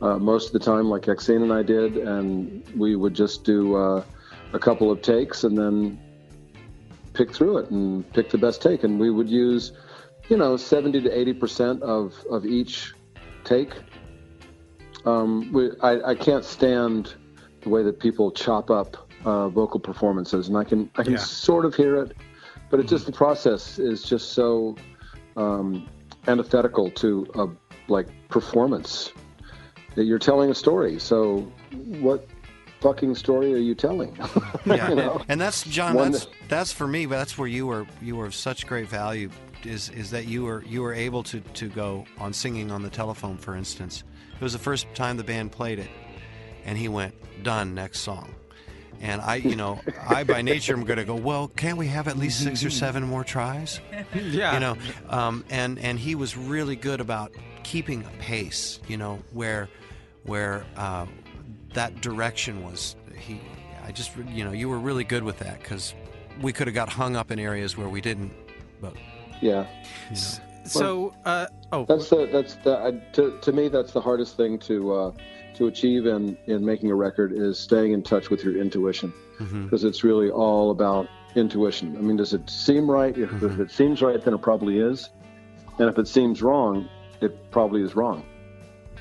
uh, 0.00 0.18
most 0.18 0.46
of 0.46 0.52
the 0.52 0.58
time, 0.60 0.88
like 0.88 1.02
Exene 1.02 1.42
and 1.42 1.52
I 1.52 1.62
did, 1.62 1.96
and 1.96 2.62
we 2.76 2.94
would 2.94 3.14
just 3.14 3.44
do 3.44 3.74
uh, 3.74 4.04
a 4.52 4.58
couple 4.58 4.90
of 4.90 5.02
takes 5.02 5.44
and 5.44 5.58
then 5.58 5.98
pick 7.14 7.34
through 7.34 7.58
it 7.58 7.70
and 7.70 8.10
pick 8.12 8.30
the 8.30 8.38
best 8.38 8.62
take. 8.62 8.84
And 8.84 9.00
we 9.00 9.10
would 9.10 9.28
use, 9.28 9.72
you 10.28 10.36
know, 10.36 10.56
70 10.56 11.00
to 11.02 11.18
80 11.18 11.32
percent 11.34 11.82
of 11.82 12.14
of 12.30 12.46
each 12.46 12.94
take. 13.44 13.74
Um, 15.04 15.52
we, 15.52 15.70
I, 15.80 16.10
I 16.10 16.14
can't 16.14 16.44
stand 16.44 17.14
the 17.62 17.68
way 17.70 17.82
that 17.82 17.98
people 17.98 18.30
chop 18.30 18.70
up 18.70 19.08
uh, 19.24 19.48
vocal 19.48 19.80
performances, 19.80 20.48
and 20.48 20.56
I 20.56 20.64
can 20.64 20.90
I 20.96 21.02
can 21.02 21.14
Yeah. 21.14 21.18
sort 21.18 21.64
of 21.64 21.74
hear 21.74 21.96
it, 21.96 22.12
but 22.70 22.78
it 22.78 22.86
just 22.86 23.06
the 23.06 23.12
process 23.12 23.78
is 23.78 24.02
just 24.04 24.32
so 24.32 24.76
um, 25.36 25.88
antithetical 26.28 26.90
to 26.92 27.26
a 27.34 27.46
like 27.90 28.06
performance. 28.28 29.12
That 29.94 30.04
You're 30.04 30.18
telling 30.18 30.50
a 30.50 30.54
story, 30.54 30.98
so 31.00 31.40
what 32.00 32.28
fucking 32.80 33.14
story 33.16 33.52
are 33.54 33.58
you 33.58 33.74
telling? 33.74 34.16
Yeah, 34.66 34.90
You 34.90 34.94
know? 34.96 35.22
and 35.28 35.40
that's 35.40 35.64
John. 35.64 35.94
One 35.94 36.12
That's 36.12 36.26
that- 36.26 36.34
that's 36.48 36.72
for 36.72 36.86
me. 36.86 37.06
But 37.06 37.16
that's 37.18 37.36
where 37.38 37.48
you 37.48 37.66
were 37.66 37.86
you 38.02 38.14
were 38.16 38.26
of 38.26 38.34
such 38.34 38.66
great 38.66 38.88
value. 38.88 39.30
Is 39.64 39.88
is 39.90 40.10
that 40.12 40.26
you 40.26 40.44
were 40.44 40.62
you 40.64 40.82
were 40.82 40.94
able 40.94 41.22
to 41.24 41.40
to 41.40 41.68
go 41.68 42.04
on 42.18 42.32
singing 42.32 42.70
on 42.70 42.82
the 42.82 42.90
telephone, 42.90 43.36
for 43.38 43.56
instance. 43.56 44.04
It 44.34 44.40
was 44.44 44.52
the 44.52 44.58
first 44.60 44.86
time 44.94 45.16
the 45.16 45.24
band 45.24 45.50
played 45.50 45.80
it, 45.80 45.90
and 46.64 46.78
he 46.78 46.86
went 46.88 47.14
done 47.42 47.74
next 47.74 48.00
song. 48.00 48.32
And 49.00 49.20
I, 49.20 49.36
you 49.36 49.54
know, 49.54 49.80
I 50.08 50.24
by 50.24 50.42
nature 50.42 50.74
am 50.74 50.84
going 50.84 50.98
to 50.98 51.04
go. 51.04 51.14
Well, 51.14 51.48
can't 51.48 51.78
we 51.78 51.86
have 51.86 52.08
at 52.08 52.18
least 52.18 52.42
six 52.42 52.64
or 52.64 52.70
seven 52.70 53.04
more 53.04 53.24
tries? 53.24 53.80
yeah. 54.14 54.54
you 54.54 54.60
know 54.60 54.76
um, 55.08 55.44
and 55.50 55.78
and 55.78 55.98
he 55.98 56.14
was 56.14 56.36
really 56.36 56.76
good 56.76 57.00
about 57.00 57.32
keeping 57.62 58.04
a 58.04 58.22
pace 58.22 58.80
you 58.88 58.96
know 58.96 59.18
where 59.32 59.68
where 60.24 60.64
uh, 60.76 61.06
that 61.74 62.00
direction 62.00 62.62
was 62.62 62.96
he 63.16 63.40
i 63.84 63.92
just 63.92 64.12
you 64.28 64.44
know 64.44 64.52
you 64.52 64.68
were 64.68 64.78
really 64.78 65.04
good 65.04 65.22
with 65.22 65.38
that 65.38 65.58
because 65.60 65.94
we 66.40 66.52
could 66.52 66.66
have 66.66 66.74
got 66.74 66.88
hung 66.88 67.16
up 67.16 67.30
in 67.30 67.38
areas 67.38 67.76
where 67.76 67.88
we 67.88 68.00
didn't 68.00 68.32
but 68.80 68.94
yeah. 69.40 69.66
So, 70.68 71.14
uh, 71.24 71.46
oh, 71.72 71.84
That's 71.84 72.08
the 72.10 72.28
that's 72.30 72.54
the 72.56 72.78
I, 72.78 72.90
to 73.12 73.38
to 73.40 73.52
me 73.52 73.68
that's 73.68 73.92
the 73.92 74.00
hardest 74.00 74.36
thing 74.36 74.58
to 74.60 74.92
uh, 74.94 75.12
to 75.54 75.66
achieve 75.66 76.06
in 76.06 76.36
in 76.46 76.64
making 76.64 76.90
a 76.90 76.94
record 76.94 77.32
is 77.32 77.58
staying 77.58 77.92
in 77.92 78.02
touch 78.02 78.30
with 78.30 78.44
your 78.44 78.56
intuition 78.56 79.12
because 79.38 79.84
it's 79.84 80.02
really 80.02 80.30
all 80.30 80.70
about 80.70 81.08
intuition. 81.34 81.96
I 81.96 82.00
mean, 82.00 82.16
does 82.16 82.34
it 82.34 82.48
seem 82.50 82.90
right? 82.90 83.16
If, 83.16 83.30
if 83.42 83.60
it 83.60 83.70
seems 83.70 84.02
right, 84.02 84.20
then 84.22 84.34
it 84.34 84.42
probably 84.42 84.78
is, 84.78 85.10
and 85.78 85.88
if 85.88 85.98
it 85.98 86.08
seems 86.08 86.42
wrong, 86.42 86.88
it 87.20 87.50
probably 87.50 87.82
is 87.82 87.94
wrong. 87.94 88.24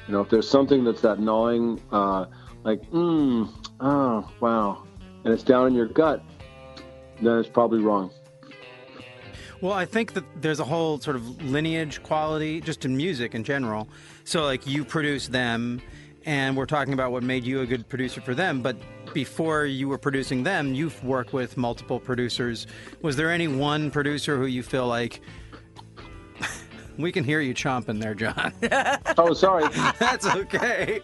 You 0.08 0.14
know, 0.14 0.22
if 0.22 0.30
there's 0.30 0.50
something 0.50 0.84
that's 0.84 1.02
that 1.02 1.20
gnawing, 1.20 1.82
uh, 1.92 2.26
like, 2.64 2.82
mm, 2.92 3.50
oh, 3.80 4.32
wow, 4.40 4.84
and 5.24 5.34
it's 5.34 5.44
down 5.44 5.68
in 5.68 5.74
your 5.74 5.88
gut, 5.88 6.24
then 7.22 7.40
it's 7.40 7.50
probably 7.50 7.80
wrong. 7.80 8.12
Well, 9.60 9.74
I 9.74 9.86
think 9.86 10.14
that 10.14 10.24
there's 10.42 10.60
a 10.60 10.64
whole 10.66 11.00
sort 11.00 11.16
of 11.16 11.44
lineage 11.44 12.04
quality 12.04 12.62
just 12.62 12.86
in 12.86 12.96
music 12.96 13.34
in 13.34 13.44
general. 13.44 13.88
So, 14.24 14.44
like, 14.44 14.68
you 14.68 14.86
produce 14.86 15.28
them, 15.28 15.82
and 16.26 16.56
we're 16.56 16.68
talking 16.68 16.94
about 16.94 17.12
what 17.12 17.24
made 17.24 17.44
you 17.44 17.62
a 17.62 17.66
good 17.66 17.90
producer 17.90 18.22
for 18.22 18.36
them. 18.36 18.62
But 18.62 18.78
before 19.14 19.66
you 19.66 19.88
were 19.88 19.98
producing 19.98 20.44
them, 20.44 20.76
you've 20.76 21.04
worked 21.04 21.34
with 21.34 21.58
multiple 21.58 22.00
producers. 22.00 22.68
Was 23.02 23.16
there 23.16 23.32
any 23.32 23.48
one 23.48 23.90
producer 23.90 24.38
who 24.38 24.46
you 24.46 24.62
feel 24.62 24.86
like 24.88 25.22
we 27.00 27.12
can 27.12 27.24
hear 27.24 27.42
you 27.42 27.56
chomping 27.56 28.00
there, 28.00 28.14
John? 28.14 28.54
Oh, 29.20 29.34
sorry, 29.34 29.68
That's 29.98 30.28
okay. 30.28 31.02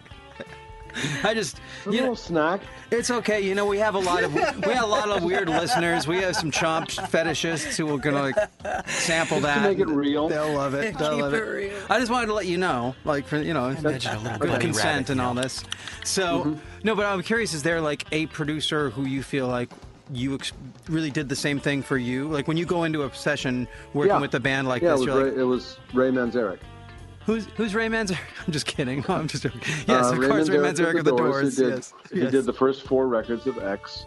I 1.24 1.34
just, 1.34 1.58
a 1.58 1.62
you 1.86 1.92
little 1.92 2.08
know, 2.10 2.16
snack. 2.16 2.62
it's 2.92 3.10
okay. 3.10 3.42
You 3.42 3.56
know, 3.56 3.66
we 3.66 3.78
have 3.80 3.96
a 3.96 4.00
lot 4.00 4.24
of 4.24 4.34
we 4.34 4.42
have 4.42 4.84
a 4.84 4.88
lot 4.88 5.10
of 5.10 5.24
weird 5.24 5.50
listeners. 5.62 6.08
We 6.08 6.18
have 6.18 6.36
some 6.36 6.52
chomp 6.52 6.88
fetishists 7.10 7.78
who 7.78 7.94
are 7.94 7.98
gonna 7.98 8.22
like 8.22 8.36
sample 8.88 9.40
that. 9.42 9.64
make 9.64 9.80
it 9.80 9.88
real. 9.88 10.30
They'll 10.30 10.54
love 10.54 10.74
it. 10.74 10.98
They'll 10.98 11.12
Keep 11.14 11.22
love 11.22 11.34
it 11.34 11.38
it. 11.38 11.46
real. 11.46 11.74
I 11.90 12.00
just 12.00 12.12
wanted 12.12 12.28
to 12.28 12.34
let 12.34 12.46
you 12.46 12.58
know, 12.58 12.96
like 13.06 13.26
for 13.26 13.38
you 13.38 13.54
know, 13.54 13.70
imagine 13.70 14.16
a 14.16 14.20
little 14.20 14.38
good 14.38 14.62
consent 14.62 14.86
rabbit, 14.86 15.10
and 15.12 15.20
you 15.20 15.26
all 15.26 15.34
this. 15.34 15.64
So 16.04 16.40
mm-hmm. 16.44 16.60
no, 16.84 16.96
but 16.96 17.06
I'm 17.06 17.22
curious: 17.24 17.54
is 17.54 17.64
there 17.64 17.82
like 17.82 18.06
a 18.12 18.26
producer 18.28 18.90
who 18.90 19.06
you 19.06 19.24
feel 19.24 19.48
like? 19.48 19.70
You 20.12 20.36
ex- 20.36 20.52
really 20.90 21.10
did 21.10 21.30
the 21.30 21.36
same 21.36 21.60
thing 21.62 21.82
for 21.82 21.98
you. 21.98 22.28
Like 22.28 22.46
when 22.48 22.58
you 22.58 22.66
go 22.66 22.84
into 22.84 23.04
a 23.04 23.14
session 23.16 23.70
working 23.94 24.12
Yeah. 24.12 24.20
with 24.20 24.36
a 24.36 24.40
band 24.40 24.68
like 24.68 24.82
yeah, 24.82 24.92
this, 24.92 25.00
it 25.00 25.06
was, 25.06 25.08
you're 25.08 25.24
Ray, 25.24 25.30
like, 25.32 25.40
it 25.40 25.44
was 25.46 25.80
Ray 25.94 26.12
Manzarek. 26.12 26.60
"Who's 27.26 27.46
who's 27.56 27.74
Ray 27.76 27.88
Manzarek?" 27.88 28.18
I'm 28.48 28.54
just 28.54 28.66
kidding. 28.66 29.06
No, 29.08 29.16
I'm 29.16 29.28
just 29.28 29.44
joking. 29.44 29.62
Yes, 29.88 30.06
Uh, 30.06 30.14
of 30.14 30.30
course, 30.30 30.50
Ray 30.50 30.58
Manzarek 30.58 31.00
of 31.00 31.06
the 31.06 31.16
Doors. 31.16 31.58
He 31.58 31.64
did, 31.64 31.74
yes, 31.76 31.94
he 32.12 32.20
yes. 32.22 32.32
did 32.32 32.46
the 32.46 32.54
first 32.54 32.84
four 32.84 33.08
records 33.08 33.48
of 33.48 33.58
X, 33.58 34.06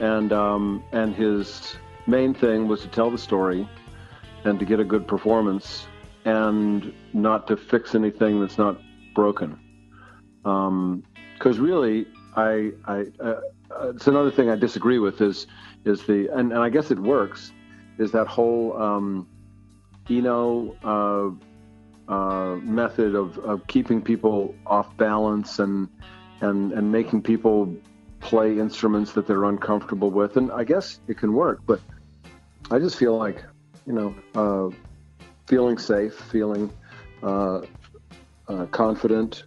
and 0.00 0.32
um, 0.32 0.82
and 0.92 1.14
his 1.14 1.76
main 2.06 2.34
thing 2.34 2.68
was 2.68 2.80
to 2.82 2.88
tell 2.88 3.10
the 3.10 3.18
story, 3.18 3.68
and 4.44 4.58
to 4.58 4.64
get 4.64 4.80
a 4.80 4.84
good 4.84 5.06
performance, 5.06 5.86
and 6.24 6.92
not 7.12 7.46
to 7.48 7.56
fix 7.56 7.94
anything 7.94 8.40
that's 8.40 8.58
not 8.58 8.80
broken. 9.14 9.58
Because 10.42 11.58
really, 11.58 12.06
I, 12.36 12.72
I 12.86 13.06
uh, 13.20 13.40
uh, 13.70 13.88
it's 13.90 14.06
another 14.06 14.30
thing 14.30 14.50
I 14.50 14.56
disagree 14.56 14.98
with 14.98 15.20
is 15.20 15.46
is 15.84 16.04
the 16.04 16.28
and, 16.28 16.52
and 16.52 16.60
I 16.60 16.68
guess 16.68 16.90
it 16.90 16.98
works 16.98 17.52
is 17.98 18.12
that 18.12 18.26
whole 18.26 18.76
um, 18.80 19.26
know. 20.22 20.76
Uh, 20.82 21.44
uh, 22.08 22.56
method 22.62 23.14
of, 23.14 23.38
of 23.38 23.66
keeping 23.66 24.02
people 24.02 24.54
off 24.66 24.96
balance 24.96 25.58
and 25.58 25.88
and 26.40 26.72
and 26.72 26.90
making 26.90 27.22
people 27.22 27.74
play 28.20 28.58
instruments 28.58 29.12
that 29.12 29.26
they're 29.26 29.44
uncomfortable 29.44 30.10
with. 30.10 30.36
And 30.36 30.50
I 30.52 30.64
guess 30.64 31.00
it 31.08 31.18
can 31.18 31.32
work, 31.32 31.60
but 31.66 31.80
I 32.70 32.78
just 32.78 32.96
feel 32.96 33.16
like 33.16 33.42
you 33.86 33.92
know, 33.92 34.14
uh, 34.34 34.76
feeling 35.46 35.78
safe, 35.78 36.14
feeling 36.14 36.72
uh, 37.22 37.62
uh, 38.48 38.66
confident, 38.66 39.44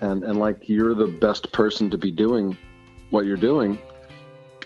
and 0.00 0.24
and 0.24 0.38
like 0.38 0.68
you're 0.68 0.94
the 0.94 1.06
best 1.06 1.52
person 1.52 1.90
to 1.90 1.98
be 1.98 2.10
doing 2.10 2.56
what 3.10 3.24
you're 3.24 3.36
doing 3.36 3.78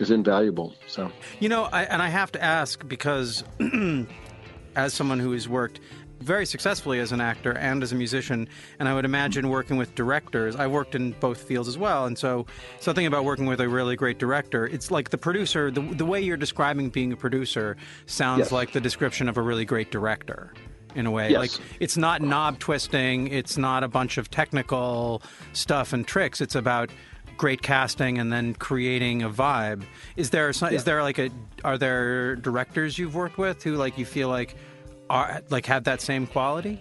is 0.01 0.11
invaluable. 0.11 0.75
So 0.87 1.11
You 1.41 1.49
know, 1.49 1.65
I, 1.65 1.85
and 1.85 2.03
I 2.03 2.09
have 2.09 2.33
to 2.33 2.43
ask 2.43 2.87
because, 2.87 3.45
as 4.77 4.95
someone 4.95 5.21
who 5.21 5.33
has 5.33 5.49
worked 5.49 5.81
very 6.23 6.47
successfully 6.47 6.99
as 7.01 7.13
an 7.13 7.21
actor 7.21 7.53
and 7.53 7.83
as 7.83 7.93
a 7.93 7.95
musician, 7.95 8.49
and 8.79 8.89
I 8.89 8.95
would 8.95 9.05
imagine 9.05 9.49
working 9.49 9.77
with 9.77 9.95
directors. 9.95 10.57
I 10.57 10.67
worked 10.67 10.95
in 10.95 11.13
both 11.13 11.43
fields 11.43 11.69
as 11.69 11.77
well, 11.77 12.07
and 12.07 12.17
so 12.17 12.47
something 12.81 13.07
about 13.07 13.25
working 13.25 13.47
with 13.47 13.61
a 13.61 13.69
really 13.69 13.97
great 13.97 14.19
director. 14.19 14.67
It's 14.67 14.91
like 14.91 15.11
the 15.11 15.19
producer. 15.19 15.71
The, 15.71 15.81
the 15.81 16.05
way 16.07 16.21
you're 16.21 16.37
describing 16.37 16.91
being 16.91 17.13
a 17.13 17.17
producer 17.17 17.77
sounds 18.07 18.39
Yes. 18.41 18.53
like 18.53 18.73
the 18.73 18.81
description 18.81 19.29
of 19.29 19.37
a 19.37 19.43
really 19.43 19.65
great 19.65 19.91
director. 19.91 20.53
In 20.95 21.07
a 21.07 21.11
way, 21.11 21.31
Yes. 21.31 21.39
like 21.39 21.51
it's 21.81 21.97
not 21.97 22.21
knob 22.21 22.59
twisting. 22.59 23.29
It's 23.29 23.57
not 23.57 23.83
a 23.83 23.89
bunch 23.89 24.19
of 24.19 24.31
technical 24.31 25.23
stuff 25.55 25.93
and 25.95 26.07
tricks. 26.07 26.41
It's 26.43 26.55
about 26.55 26.91
great 27.39 27.63
casting 27.63 28.19
and 28.19 28.31
then 28.31 28.53
creating 28.55 29.23
a 29.23 29.31
vibe. 29.31 29.85
Is 30.17 30.29
there 30.31 30.53
some, 30.53 30.71
is 30.73 30.85
there 30.85 31.03
like 31.03 31.19
a 31.19 31.31
are 31.65 31.79
there 31.79 32.37
directors 32.37 32.99
you've 32.99 33.15
worked 33.15 33.39
with 33.39 33.63
who 33.63 33.77
like 33.77 33.97
you 33.97 34.05
feel 34.05 34.29
like 34.29 34.55
are 35.13 35.43
like 35.51 35.67
have 35.67 35.85
that 35.85 36.01
same 36.01 36.27
quality? 36.27 36.81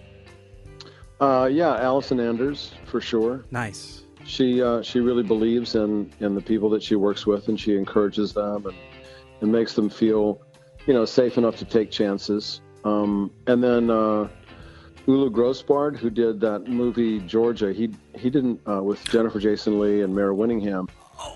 uh, 1.20 1.48
yeah, 1.52 1.76
Allison 1.76 2.18
Anders 2.18 2.72
for 2.86 3.00
sure. 3.00 3.44
Nice. 3.52 4.02
she 4.24 4.62
uh, 4.62 4.82
she 4.82 5.00
really 5.00 5.22
believes 5.22 5.74
in 5.74 6.10
in 6.20 6.34
the 6.34 6.40
people 6.40 6.68
that 6.70 6.82
she 6.82 6.94
works 6.96 7.26
with, 7.26 7.48
and 7.48 7.58
she 7.60 7.76
encourages 7.76 8.32
them 8.32 8.66
and 8.66 8.76
and 9.40 9.50
makes 9.52 9.74
them 9.74 9.90
feel, 9.90 10.40
you 10.86 10.94
know, 10.94 11.04
safe 11.04 11.36
enough 11.36 11.56
to 11.56 11.64
take 11.64 11.90
chances. 11.90 12.60
Um, 12.84 13.32
and 13.46 13.62
then 13.62 13.90
uh, 13.90 14.28
Ulu 15.06 15.30
Grosbard, 15.30 15.96
who 15.96 16.10
did 16.10 16.40
that 16.40 16.68
movie 16.68 17.18
Georgia, 17.20 17.72
he 17.72 17.90
he 18.14 18.30
didn't 18.30 18.60
uh, 18.68 18.82
with 18.82 19.02
Jennifer 19.04 19.40
Jason 19.40 19.78
Leigh 19.80 20.02
and 20.02 20.14
Mare 20.14 20.32
Winningham. 20.32 20.88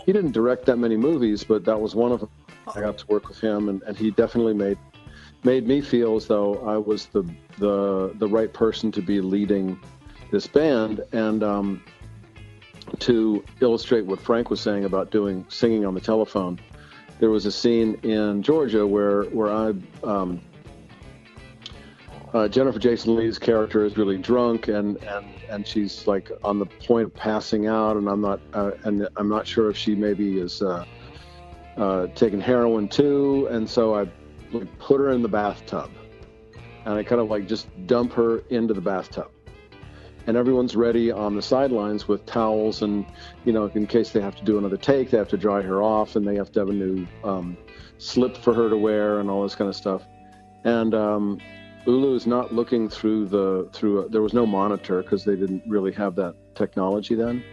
He 0.04 0.12
didn't 0.12 0.32
direct 0.32 0.66
that 0.66 0.78
many 0.78 0.96
movies, 0.96 1.44
but 1.44 1.64
that 1.64 1.80
was 1.80 1.94
one 1.94 2.12
of 2.12 2.20
them. 2.20 2.30
I 2.74 2.80
got 2.80 2.98
to 2.98 3.06
work 3.06 3.28
with 3.28 3.40
him, 3.40 3.68
and, 3.68 3.82
and 3.82 3.96
he 3.96 4.10
definitely 4.10 4.54
made 4.54 4.78
made 5.46 5.66
me 5.68 5.80
feel 5.80 6.16
as 6.16 6.26
though 6.26 6.56
I 6.66 6.76
was 6.76 7.06
the 7.06 7.22
the 7.58 8.12
the 8.16 8.26
right 8.26 8.52
person 8.52 8.90
to 8.92 9.00
be 9.00 9.20
leading 9.20 9.80
this 10.32 10.46
band. 10.46 11.02
And 11.12 11.42
um, 11.42 11.82
to 12.98 13.44
illustrate 13.60 14.04
what 14.04 14.20
Frank 14.20 14.50
was 14.50 14.60
saying 14.60 14.84
about 14.84 15.10
doing 15.10 15.46
singing 15.48 15.86
on 15.86 15.94
the 15.94 16.00
telephone, 16.00 16.58
there 17.20 17.30
was 17.30 17.46
a 17.46 17.52
scene 17.52 17.94
in 18.02 18.42
Georgia 18.42 18.84
where 18.84 19.22
where 19.26 19.50
I 19.50 19.72
um, 20.02 20.40
uh, 22.34 22.48
Jennifer 22.48 22.80
Jason 22.80 23.14
Leigh's 23.14 23.38
character 23.38 23.84
is 23.84 23.96
really 23.96 24.18
drunk 24.18 24.66
and 24.66 24.96
and 25.04 25.26
and 25.48 25.64
she's 25.64 26.08
like 26.08 26.32
on 26.42 26.58
the 26.58 26.66
point 26.66 27.06
of 27.06 27.14
passing 27.14 27.68
out, 27.68 27.96
and 27.96 28.08
I'm 28.08 28.20
not 28.20 28.40
uh, 28.52 28.72
and 28.82 29.08
I'm 29.16 29.28
not 29.28 29.46
sure 29.46 29.70
if 29.70 29.76
she 29.76 29.94
maybe 29.94 30.40
is 30.40 30.60
uh, 30.60 30.84
uh, 31.76 32.08
taking 32.16 32.40
heroin 32.40 32.88
too, 32.88 33.46
and 33.52 33.70
so 33.70 33.94
I 33.94 34.08
like, 34.60 34.78
put 34.78 35.00
her 35.00 35.10
in 35.10 35.22
the 35.22 35.28
bathtub, 35.28 35.90
and 36.84 36.94
I 36.94 37.02
kind 37.02 37.20
of 37.20 37.28
like 37.28 37.46
just 37.46 37.68
dump 37.86 38.12
her 38.14 38.38
into 38.50 38.74
the 38.74 38.80
bathtub. 38.80 39.30
And 40.26 40.36
everyone's 40.36 40.74
ready 40.74 41.12
on 41.12 41.36
the 41.36 41.42
sidelines 41.42 42.08
with 42.08 42.26
towels 42.26 42.82
and 42.82 43.06
you 43.44 43.52
know 43.52 43.66
in 43.74 43.86
case 43.86 44.10
they 44.10 44.20
have 44.20 44.34
to 44.36 44.44
do 44.44 44.58
another 44.58 44.76
take 44.76 45.10
they 45.10 45.18
have 45.18 45.28
to 45.28 45.36
dry 45.36 45.62
her 45.62 45.82
off 45.82 46.16
and 46.16 46.26
they 46.26 46.34
have 46.34 46.50
to 46.52 46.60
have 46.60 46.68
a 46.68 46.72
new 46.72 47.06
um, 47.22 47.56
slip 47.98 48.36
for 48.36 48.52
her 48.52 48.68
to 48.68 48.76
wear 48.76 49.20
and 49.20 49.30
all 49.30 49.44
this 49.44 49.54
kind 49.54 49.68
of 49.68 49.76
stuff. 49.76 50.02
And 50.64 50.94
um, 50.94 51.38
ulu 51.86 52.16
is 52.16 52.26
not 52.26 52.52
looking 52.52 52.88
through 52.88 53.26
the 53.26 53.70
through 53.72 54.00
a, 54.00 54.08
there 54.08 54.22
was 54.22 54.34
no 54.34 54.46
monitor 54.46 55.02
because 55.02 55.24
they 55.24 55.36
didn't 55.36 55.62
really 55.68 55.92
have 55.92 56.16
that 56.16 56.34
technology 56.56 57.14
then. 57.14 57.44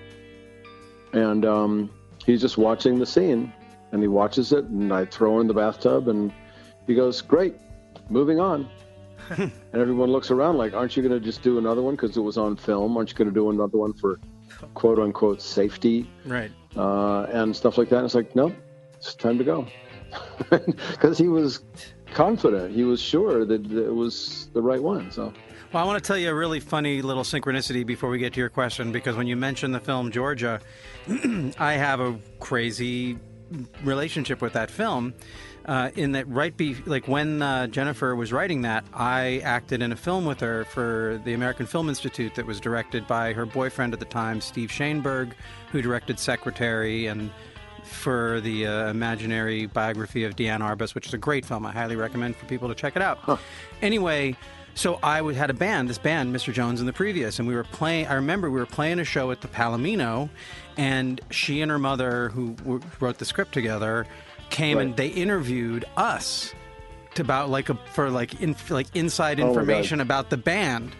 And 1.14 1.46
um, 1.46 1.92
he's 2.26 2.42
just 2.42 2.58
watching 2.58 2.98
the 2.98 3.06
scene 3.06 3.54
and 3.94 4.02
he 4.02 4.08
watches 4.08 4.52
it 4.52 4.66
and 4.66 4.92
i 4.92 5.06
throw 5.06 5.36
her 5.36 5.42
in 5.42 5.48
the 5.48 5.54
bathtub 5.54 6.10
and 6.10 6.34
he 6.88 6.96
goes 6.96 7.22
great 7.22 7.56
moving 8.10 8.40
on 8.40 8.68
and 9.38 9.52
everyone 9.74 10.10
looks 10.12 10.32
around 10.32 10.58
like, 10.58 10.74
aren't 10.74 10.98
you 10.98 11.04
going 11.04 11.18
to 11.18 11.24
just 11.25 11.42
do 11.42 11.58
another 11.58 11.82
one 11.82 11.96
because 11.96 12.18
it 12.18 12.22
was 12.22 12.38
on 12.38 12.56
film? 12.58 12.98
Aren't 12.98 13.10
you 13.12 13.16
going 13.16 13.30
to 13.30 13.34
do 13.34 13.50
another 13.50 13.78
one 13.78 13.94
for 13.94 14.20
quote 14.74 15.00
unquote 15.00 15.42
safety 15.42 16.10
Right. 16.25 16.52
uh, 16.75 17.24
and 17.32 17.56
stuff 17.56 17.78
like 17.78 17.88
that? 17.90 17.98
And 17.98 18.06
it's 18.06 18.16
like, 18.16 18.36
no, 18.36 18.54
it's 18.96 19.16
time 19.16 19.38
to 19.38 19.44
go. 19.44 19.68
Because 20.50 21.18
he 21.18 21.28
was 21.28 21.63
confident. 22.13 22.75
He 22.75 22.84
was 22.84 23.02
sure 23.02 23.46
that 23.46 23.66
it 23.72 23.94
was 23.94 24.50
the 24.54 24.62
right 24.62 24.82
one. 24.82 25.10
So, 25.12 25.34
Well, 25.72 25.84
I 25.84 25.88
want 25.88 26.04
to 26.04 26.08
tell 26.08 26.18
you 26.18 26.30
a 26.30 26.36
really 26.36 26.60
funny 26.60 27.02
little 27.02 27.24
synchronicity 27.24 27.86
before 27.86 28.10
we 28.10 28.20
get 28.20 28.34
to 28.34 28.40
your 28.40 28.50
question, 28.50 28.92
because 28.92 29.16
when 29.16 29.25
you 29.25 29.36
mentioned 29.36 29.74
the 29.74 29.80
film 29.80 30.12
Georgia, 30.12 30.60
I 31.58 31.74
have 31.74 32.00
a 32.00 32.20
crazy 32.40 33.18
relationship 33.84 34.42
with 34.42 34.54
that 34.54 34.70
film. 34.70 35.13
Uh, 35.65 35.91
in 35.96 36.12
that, 36.12 36.27
right 36.27 36.55
be 36.58 36.75
like 36.86 37.08
when 37.08 37.41
uh, 37.41 37.67
Jennifer 37.67 38.15
was 38.15 38.34
writing 38.34 38.63
that, 38.63 38.84
I 38.93 39.41
acted 39.46 39.82
in 39.82 39.93
a 39.93 39.96
film 39.96 40.25
with 40.25 40.41
her 40.41 40.65
for 40.65 41.22
the 41.24 41.34
American 41.34 41.65
Film 41.65 41.88
Institute 41.88 42.36
that 42.36 42.46
was 42.46 42.60
directed 42.60 43.08
by 43.08 43.32
her 43.32 43.46
boyfriend 43.46 43.93
at 43.93 44.00
the 44.00 44.05
time, 44.05 44.41
Steve 44.41 44.70
Shainberg, 44.70 45.32
who 45.72 45.82
directed 45.82 46.20
Secretary 46.20 47.08
and 47.08 47.32
for 47.84 48.41
the 48.41 48.67
uh, 48.67 48.89
imaginary 48.89 49.65
biography 49.67 50.24
of 50.24 50.36
Diane 50.36 50.62
Arbus, 50.62 50.96
which 50.96 51.08
is 51.08 51.13
a 51.13 51.17
great 51.17 51.46
film. 51.46 51.65
I 51.65 51.72
highly 51.72 51.96
recommend 51.96 52.36
for 52.36 52.46
people 52.46 52.67
to 52.67 52.75
check 52.75 52.96
it 52.96 53.01
out. 53.01 53.39
Anyway, 53.82 54.36
so 54.75 55.00
I 55.03 55.22
had 55.34 55.50
a 55.50 55.53
band, 55.53 55.89
this 55.89 55.98
band, 55.98 56.36
Mr. 56.36 56.51
Jones 56.51 56.79
and 56.79 56.89
the 56.89 56.93
Previous, 56.93 57.39
and 57.39 57.48
we 57.48 57.55
were 57.55 57.63
playing. 57.63 58.08
I 58.08 58.15
remember 58.15 58.50
we 58.50 58.60
were 58.60 58.65
playing 58.65 59.00
a 59.00 59.05
show 59.05 59.32
at 59.32 59.41
the 59.41 59.48
Palomino, 59.48 60.29
and 60.77 61.22
she 61.29 61.62
and 61.62 61.70
her 61.70 61.77
mother, 61.79 62.29
who 62.29 62.53
w- 62.53 62.82
wrote 63.00 63.20
the 63.20 63.25
script 63.25 63.53
together, 63.53 64.08
came 64.54 64.78
and 64.78 64.96
they 64.96 65.10
interviewed 65.10 65.84
us 65.98 66.54
to 67.16 67.22
about 67.22 67.50
like 67.50 67.70
a, 67.70 67.76
for 67.94 68.10
like 68.10 68.42
in, 68.42 68.56
like 68.70 68.88
inside 68.96 69.40
Oh 69.40 69.50
information 69.50 70.00
about 70.00 70.30
the 70.30 70.38
band. 70.38 70.96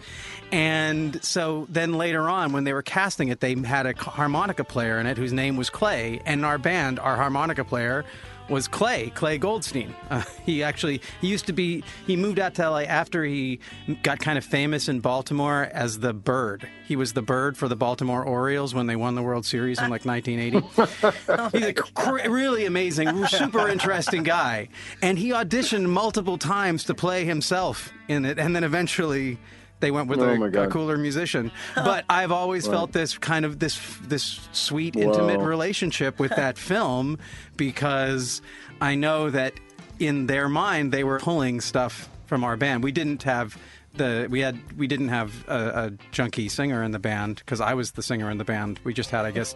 And 0.52 1.24
so 1.24 1.66
then 1.70 1.94
later 1.94 2.28
on, 2.28 2.52
when 2.52 2.64
they 2.64 2.72
were 2.72 2.82
casting 2.82 3.28
it, 3.28 3.40
they 3.40 3.54
had 3.54 3.86
a 3.86 3.94
harmonica 3.96 4.62
player 4.62 5.00
in 5.00 5.06
it 5.06 5.16
whose 5.16 5.32
name 5.32 5.56
was 5.56 5.70
Clay. 5.70 6.20
And 6.26 6.44
our 6.44 6.58
band, 6.58 6.98
our 6.98 7.16
harmonica 7.16 7.64
player 7.64 8.04
was 8.48 8.68
Clay, 8.68 9.10
Clay 9.14 9.38
Goldstein. 9.38 9.94
Uh, 10.10 10.22
he 10.44 10.62
actually, 10.62 11.00
he 11.20 11.28
used 11.28 11.46
to 11.46 11.52
be, 11.52 11.82
he 12.06 12.16
moved 12.16 12.38
out 12.38 12.54
to 12.54 12.68
LA 12.68 12.80
after 12.80 13.24
he 13.24 13.60
got 14.02 14.18
kind 14.18 14.36
of 14.36 14.44
famous 14.44 14.88
in 14.88 15.00
Baltimore 15.00 15.68
as 15.72 15.98
the 16.00 16.12
Bird. 16.12 16.68
He 16.86 16.96
was 16.96 17.12
the 17.14 17.22
Bird 17.22 17.56
for 17.56 17.68
the 17.68 17.76
Baltimore 17.76 18.22
Orioles 18.22 18.74
when 18.74 18.86
they 18.86 18.96
won 18.96 19.14
the 19.14 19.22
World 19.22 19.46
Series 19.46 19.80
in 19.80 19.90
like 19.90 20.04
1980. 20.04 21.48
He's 21.58 21.66
a 21.66 21.72
cr- 21.74 22.30
really 22.30 22.66
amazing, 22.66 23.26
super 23.26 23.68
interesting 23.74 24.22
guy. 24.22 24.68
And 25.02 25.18
he 25.18 25.30
auditioned 25.30 25.86
multiple 25.86 26.38
times 26.38 26.84
to 26.84 26.94
play 26.94 27.24
himself 27.24 27.92
in 28.08 28.24
it. 28.24 28.38
And 28.38 28.54
then 28.54 28.64
eventually 28.64 29.38
they 29.84 29.90
went 29.90 30.08
with 30.08 30.20
Oh 30.20 30.42
a, 30.42 30.62
a 30.62 30.68
cooler 30.68 30.96
musician. 30.96 31.52
But 31.74 32.06
I've 32.08 32.32
always 32.32 32.66
felt 32.66 32.92
this 32.92 33.18
kind 33.18 33.44
of 33.44 33.58
this 33.58 33.78
this 34.00 34.40
sweet, 34.52 34.96
intimate 34.96 35.40
Whoa. 35.40 35.44
relationship 35.46 36.18
with 36.18 36.34
that 36.36 36.56
film 36.70 37.18
because 37.56 38.40
I 38.80 38.94
know 38.94 39.28
that 39.28 39.52
in 39.98 40.26
their 40.26 40.48
mind 40.48 40.90
they 40.90 41.04
were 41.04 41.18
pulling 41.18 41.60
stuff 41.60 42.08
from 42.24 42.44
our 42.44 42.56
band. 42.56 42.82
We 42.82 42.92
didn't 42.92 43.24
have 43.24 43.58
the 43.96 44.26
we 44.30 44.40
had 44.40 44.58
we 44.76 44.86
didn't 44.86 45.08
have 45.08 45.46
a, 45.48 45.54
a 45.86 45.92
junkie 46.12 46.48
singer 46.48 46.82
in 46.82 46.90
the 46.90 46.98
band 46.98 47.36
because 47.36 47.60
I 47.60 47.74
was 47.74 47.92
the 47.92 48.02
singer 48.02 48.30
in 48.30 48.38
the 48.38 48.44
band. 48.44 48.80
We 48.84 48.92
just 48.94 49.10
had, 49.10 49.24
I 49.24 49.30
guess, 49.30 49.54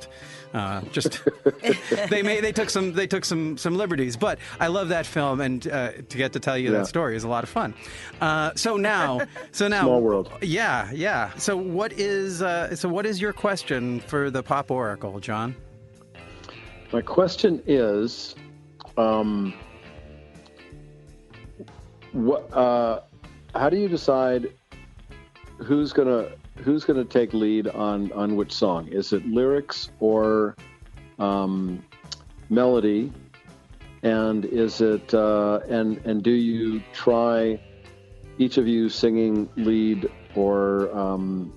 uh, 0.54 0.82
just 0.92 1.20
they 2.10 2.22
made 2.22 2.42
they 2.44 2.52
took 2.52 2.70
some 2.70 2.92
they 2.92 3.06
took 3.06 3.24
some 3.24 3.56
some 3.58 3.76
liberties. 3.76 4.16
But 4.16 4.38
I 4.60 4.68
love 4.68 4.88
that 4.90 5.06
film, 5.06 5.40
and 5.40 5.66
uh, 5.66 5.92
to 5.92 6.16
get 6.16 6.32
to 6.34 6.40
tell 6.40 6.56
you 6.56 6.72
Yeah. 6.72 6.78
that 6.78 6.86
story 6.86 7.16
is 7.16 7.24
a 7.24 7.28
lot 7.28 7.42
of 7.44 7.50
fun. 7.50 7.74
Uh, 8.20 8.52
so 8.54 8.76
now, 8.76 9.20
so 9.52 9.68
now, 9.68 9.82
Small 9.82 10.00
world. 10.02 10.30
Yeah, 10.40 10.90
yeah. 10.92 11.30
So 11.36 11.56
what 11.56 11.92
is 11.94 12.40
uh, 12.42 12.74
so 12.76 12.88
what 12.88 13.06
is 13.06 13.20
your 13.20 13.32
question 13.32 14.00
for 14.00 14.30
the 14.30 14.42
pop 14.42 14.70
oracle, 14.70 15.20
John? 15.20 15.54
my 16.92 17.02
question 17.02 17.62
is 17.66 18.34
um, 18.96 19.52
what, 22.12 22.50
uh, 22.56 23.00
how 23.58 23.68
do 23.68 23.76
you 23.76 23.88
decide 23.88 24.52
who's 25.58 25.92
gonna 25.92 26.28
who's 26.58 26.84
gonna 26.84 27.04
take 27.04 27.32
lead 27.34 27.66
on 27.66 28.12
on 28.12 28.36
which 28.36 28.52
song? 28.52 28.86
Is 28.88 29.12
it 29.12 29.26
lyrics 29.26 29.90
or 29.98 30.56
um, 31.18 31.84
melody? 32.48 33.12
And 34.04 34.44
is 34.44 34.80
it 34.80 35.12
uh, 35.12 35.60
and 35.68 35.98
and 36.06 36.22
do 36.22 36.30
you 36.30 36.80
try 36.92 37.60
each 38.38 38.58
of 38.58 38.68
you 38.68 38.88
singing 38.88 39.48
lead 39.56 40.08
or 40.36 40.96
um, 40.96 41.52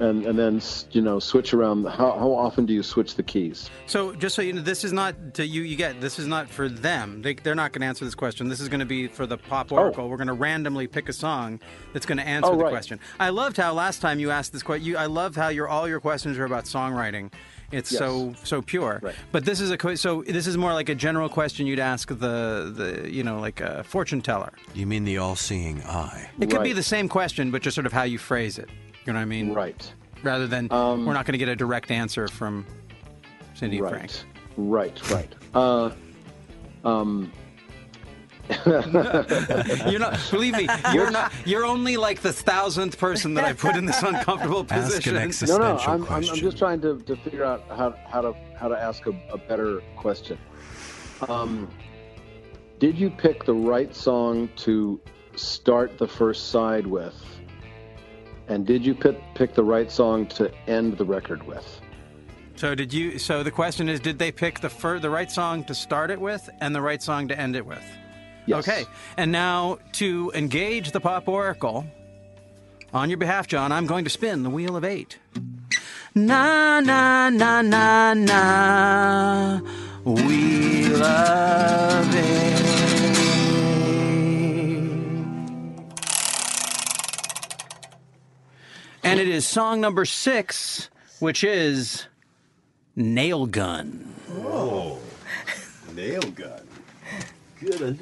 and 0.00 0.26
and 0.26 0.38
then 0.38 0.60
you 0.90 1.00
know 1.00 1.18
switch 1.18 1.54
around? 1.54 1.84
How 1.84 2.12
how 2.18 2.32
often 2.32 2.66
do 2.66 2.72
you 2.72 2.82
switch 2.82 3.14
the 3.14 3.22
keys? 3.22 3.70
So 3.86 4.14
just 4.14 4.34
so 4.34 4.42
you 4.42 4.52
know, 4.52 4.60
this 4.62 4.84
is 4.84 4.92
not 4.92 5.34
to 5.34 5.46
you. 5.46 5.62
You 5.62 5.76
get 5.76 6.00
this 6.00 6.18
is 6.18 6.26
not 6.26 6.48
for 6.48 6.68
them. 6.68 7.22
They, 7.22 7.34
they're 7.34 7.54
not 7.54 7.72
going 7.72 7.80
to 7.80 7.86
answer 7.86 8.04
this 8.04 8.14
question. 8.14 8.48
This 8.48 8.60
is 8.60 8.68
going 8.68 8.80
to 8.80 8.86
be 8.86 9.08
for 9.08 9.26
the 9.26 9.38
pop 9.38 9.72
oh. 9.72 9.76
oracle. 9.76 10.08
We're 10.08 10.16
going 10.16 10.26
to 10.28 10.32
randomly 10.34 10.86
pick 10.86 11.08
a 11.08 11.12
song 11.12 11.60
that's 11.92 12.06
going 12.06 12.18
to 12.18 12.26
answer 12.26 12.50
Oh, 12.50 12.56
the 12.56 12.64
right. 12.64 12.70
question. 12.70 13.00
I 13.18 13.30
loved 13.30 13.56
how 13.56 13.72
last 13.72 14.00
time 14.00 14.20
you 14.20 14.30
asked 14.30 14.52
this 14.52 14.62
question. 14.62 14.86
You, 14.86 14.96
I 14.96 15.06
loved 15.06 15.36
how 15.36 15.48
your 15.48 15.68
all 15.68 15.88
your 15.88 16.00
questions 16.00 16.38
are 16.38 16.44
about 16.44 16.64
songwriting. 16.64 17.32
It's 17.72 17.90
Yes. 17.90 17.98
so 17.98 18.34
so 18.44 18.62
pure. 18.62 19.00
Right. 19.02 19.14
But 19.32 19.44
this 19.44 19.60
is 19.60 19.70
a 19.70 19.96
so 19.96 20.22
this 20.22 20.46
is 20.46 20.56
more 20.56 20.72
like 20.72 20.88
a 20.88 20.94
general 20.94 21.28
question 21.28 21.66
you'd 21.66 21.78
ask 21.78 22.08
the 22.08 22.72
the 22.74 23.10
you 23.10 23.24
know 23.24 23.40
like 23.40 23.60
a 23.60 23.82
fortune 23.84 24.20
teller. 24.20 24.52
You 24.74 24.86
mean 24.86 25.04
the 25.04 25.18
all-seeing 25.18 25.82
eye? 25.82 26.30
It 26.38 26.50
could 26.50 26.62
be 26.62 26.72
the 26.72 26.82
same 26.82 27.08
question, 27.08 27.50
but 27.50 27.62
just 27.62 27.74
sort 27.74 27.86
of 27.86 27.92
how 27.92 28.04
you 28.04 28.18
phrase 28.18 28.58
it. 28.58 28.68
You 29.06 29.12
know 29.12 29.18
what 29.18 29.22
I 29.22 29.26
mean? 29.26 29.52
Right. 29.52 29.92
Rather 30.22 30.46
than 30.46 30.70
Um, 30.72 31.06
we're 31.06 31.14
not 31.14 31.26
going 31.26 31.32
to 31.32 31.38
get 31.38 31.48
a 31.48 31.56
direct 31.56 31.90
answer 31.90 32.26
from 32.28 32.66
Cindy 33.54 33.78
and 33.78 33.88
Frank. 33.88 34.10
Right. 34.56 35.00
Right. 35.10 35.10
Right. 35.10 35.34
Uh, 35.54 35.90
um, 36.84 37.32
You're 38.66 39.98
not. 39.98 40.20
Believe 40.30 40.56
me, 40.56 40.68
you're 40.94 41.10
not. 41.10 41.32
You're 41.44 41.64
only 41.64 41.96
like 41.96 42.20
the 42.20 42.32
thousandth 42.32 42.96
person 42.96 43.34
that 43.34 43.44
I 43.44 43.52
put 43.52 43.74
in 43.74 43.86
this 43.86 44.00
uncomfortable 44.04 44.64
Ask 44.70 44.94
position. 45.02 45.16
an 45.16 45.32
no, 45.48 45.58
no. 45.58 45.78
I'm, 45.78 46.04
I'm, 46.04 46.10
I'm 46.12 46.22
just 46.22 46.56
trying 46.56 46.80
to, 46.82 47.00
to 47.00 47.16
figure 47.16 47.44
out 47.44 47.64
how, 47.68 47.96
how 48.06 48.20
to 48.20 48.34
how 48.56 48.68
to 48.68 48.80
ask 48.80 49.04
a, 49.06 49.20
a 49.32 49.38
better 49.38 49.80
question. 49.96 50.38
Um, 51.28 51.68
did 52.78 52.96
you 52.96 53.10
pick 53.10 53.44
the 53.44 53.54
right 53.54 53.92
song 53.94 54.48
to 54.58 55.00
start 55.34 55.98
the 55.98 56.06
first 56.06 56.50
side 56.50 56.86
with? 56.86 57.14
And 58.48 58.66
did 58.66 58.84
you 58.84 58.94
pick, 58.94 59.18
pick 59.34 59.54
the 59.54 59.64
right 59.64 59.90
song 59.90 60.26
to 60.28 60.52
end 60.68 60.98
the 60.98 61.04
record 61.04 61.42
with? 61.46 61.80
So 62.56 62.74
did 62.74 62.92
you? 62.92 63.18
So 63.18 63.42
the 63.42 63.50
question 63.50 63.88
is, 63.88 64.00
did 64.00 64.18
they 64.18 64.32
pick 64.32 64.60
the 64.60 64.70
fir- 64.70 64.98
the 64.98 65.10
right 65.10 65.30
song 65.30 65.64
to 65.64 65.74
start 65.74 66.10
it 66.10 66.20
with 66.20 66.48
and 66.60 66.74
the 66.74 66.80
right 66.80 67.02
song 67.02 67.28
to 67.28 67.38
end 67.38 67.54
it 67.54 67.66
with? 67.66 67.84
Yes. 68.46 68.66
Okay. 68.66 68.84
And 69.16 69.30
now 69.30 69.78
to 69.92 70.32
engage 70.34 70.92
the 70.92 71.00
pop 71.00 71.28
oracle 71.28 71.84
on 72.94 73.10
your 73.10 73.18
behalf, 73.18 73.46
John, 73.46 73.72
I'm 73.72 73.86
going 73.86 74.04
to 74.04 74.10
spin 74.10 74.42
the 74.42 74.50
wheel 74.50 74.76
of 74.76 74.84
eight. 74.84 75.18
Na 76.14 76.80
na 76.80 77.28
na 77.28 77.60
na 77.60 78.14
na. 78.14 79.60
Wheel 80.04 81.02
of 81.02 82.14
eight. 82.14 82.75
And 89.06 89.20
it 89.20 89.28
is 89.28 89.46
song 89.46 89.80
number 89.80 90.04
six. 90.04 90.90
which 91.20 91.44
is 91.44 92.06
Nail 92.96 93.46
Gun. 93.46 94.12
Oh, 94.32 94.98
Nail 95.94 96.20
gun. 96.22 96.66
Good. 97.60 97.98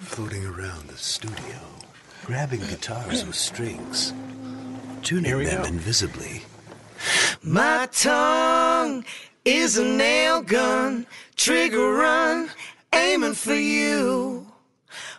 Floating 0.00 0.44
around 0.46 0.88
the 0.88 0.96
studio, 0.98 1.60
grabbing 2.24 2.60
guitars 2.60 3.24
with 3.24 3.36
strings, 3.36 4.12
tuning 5.02 5.44
them 5.44 5.64
invisibly. 5.64 6.42
My 7.42 7.88
tongue 7.92 9.04
is 9.44 9.78
a 9.78 9.84
nail 9.84 10.42
gun, 10.42 11.06
trigger 11.36 11.92
run, 11.92 12.50
aiming 12.92 13.34
for 13.34 13.54
you. 13.54 14.46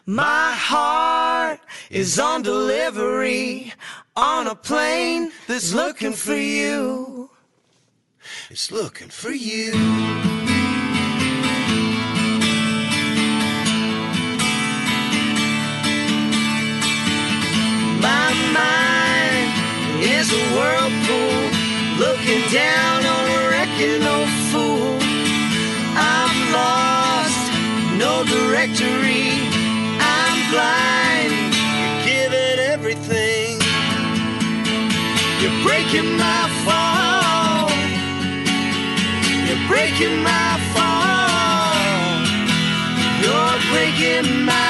My 0.10 0.54
heart 0.54 1.60
is 1.90 2.18
on 2.18 2.42
delivery 2.42 3.74
on 4.16 4.48
a 4.48 4.56
plane 4.56 5.34
that's 5.50 5.74
looking 5.74 6.14
for 6.14 6.34
you. 6.34 7.30
It's 8.50 8.72
looking 8.72 9.10
for 9.10 9.32
you. 9.32 9.74
My 18.00 18.32
mind 18.56 19.52
is 20.02 20.32
a 20.32 20.44
whirlpool 20.56 21.38
looking 22.00 22.50
down 22.54 23.06
on 23.06 23.24
a 23.28 23.50
wrecking 23.50 24.04
old 24.08 24.30
fool. 24.52 25.00
I'm 26.00 26.54
lost, 26.54 27.52
no 28.00 28.24
directory. 28.24 29.07
Blind. 30.52 31.32
You 31.80 31.90
give 32.06 32.34
it 32.34 32.60
everything. 32.60 33.60
You're 35.42 35.60
breaking 35.66 36.18
my 36.18 36.44
fall. 36.66 37.70
You're 39.48 39.68
breaking 39.68 40.24
my 40.24 40.52
fall. 40.74 42.22
You're 43.24 43.60
breaking 43.72 44.46
my 44.46 44.67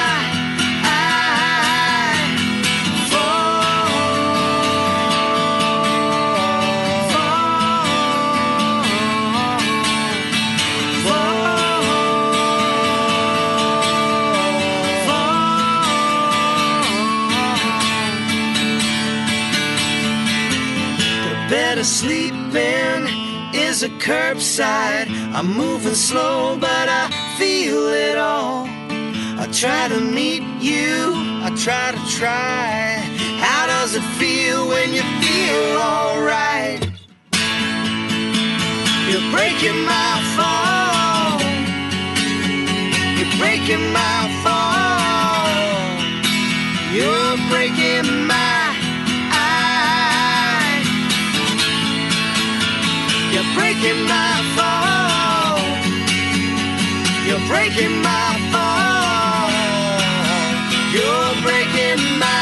Better 21.78 21.90
sleeping 21.90 23.06
is 23.54 23.84
a 23.84 23.88
curbside. 24.00 25.06
I'm 25.32 25.46
moving 25.56 25.94
slow, 25.94 26.58
but 26.58 26.88
I 26.88 27.08
feel 27.38 27.86
it 27.86 28.18
all. 28.18 28.64
I 29.38 29.46
try 29.52 29.86
to 29.86 30.00
meet 30.00 30.42
you, 30.60 31.12
I 31.46 31.54
try 31.56 31.92
to 31.92 32.02
try. 32.18 32.98
How 33.38 33.68
does 33.68 33.94
it 33.94 34.02
feel 34.18 34.66
when 34.66 34.92
you 34.92 35.02
feel 35.22 35.78
alright? 35.78 36.82
You're 39.08 39.30
breaking 39.30 39.78
my 39.94 40.14
fall. 40.34 41.38
You're 43.16 43.34
breaking 43.38 43.92
my 43.92 44.20
fall. 44.42 44.98
You're 46.92 47.36
breaking 47.52 48.26
breaking 53.58 54.02
my 54.14 54.34
fall. 54.56 55.58
You're 57.26 57.46
breaking 57.52 57.94
my 58.10 58.30
fall. 58.52 59.50
You're 60.94 61.34
breaking 61.42 62.02
my 62.22 62.37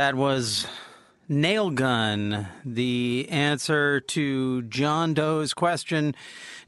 that 0.00 0.14
was 0.14 0.66
Nail 1.28 1.68
Gun, 1.68 2.48
the 2.64 3.26
answer 3.28 4.00
to 4.00 4.62
John 4.62 5.12
Doe's 5.12 5.52
question 5.52 6.14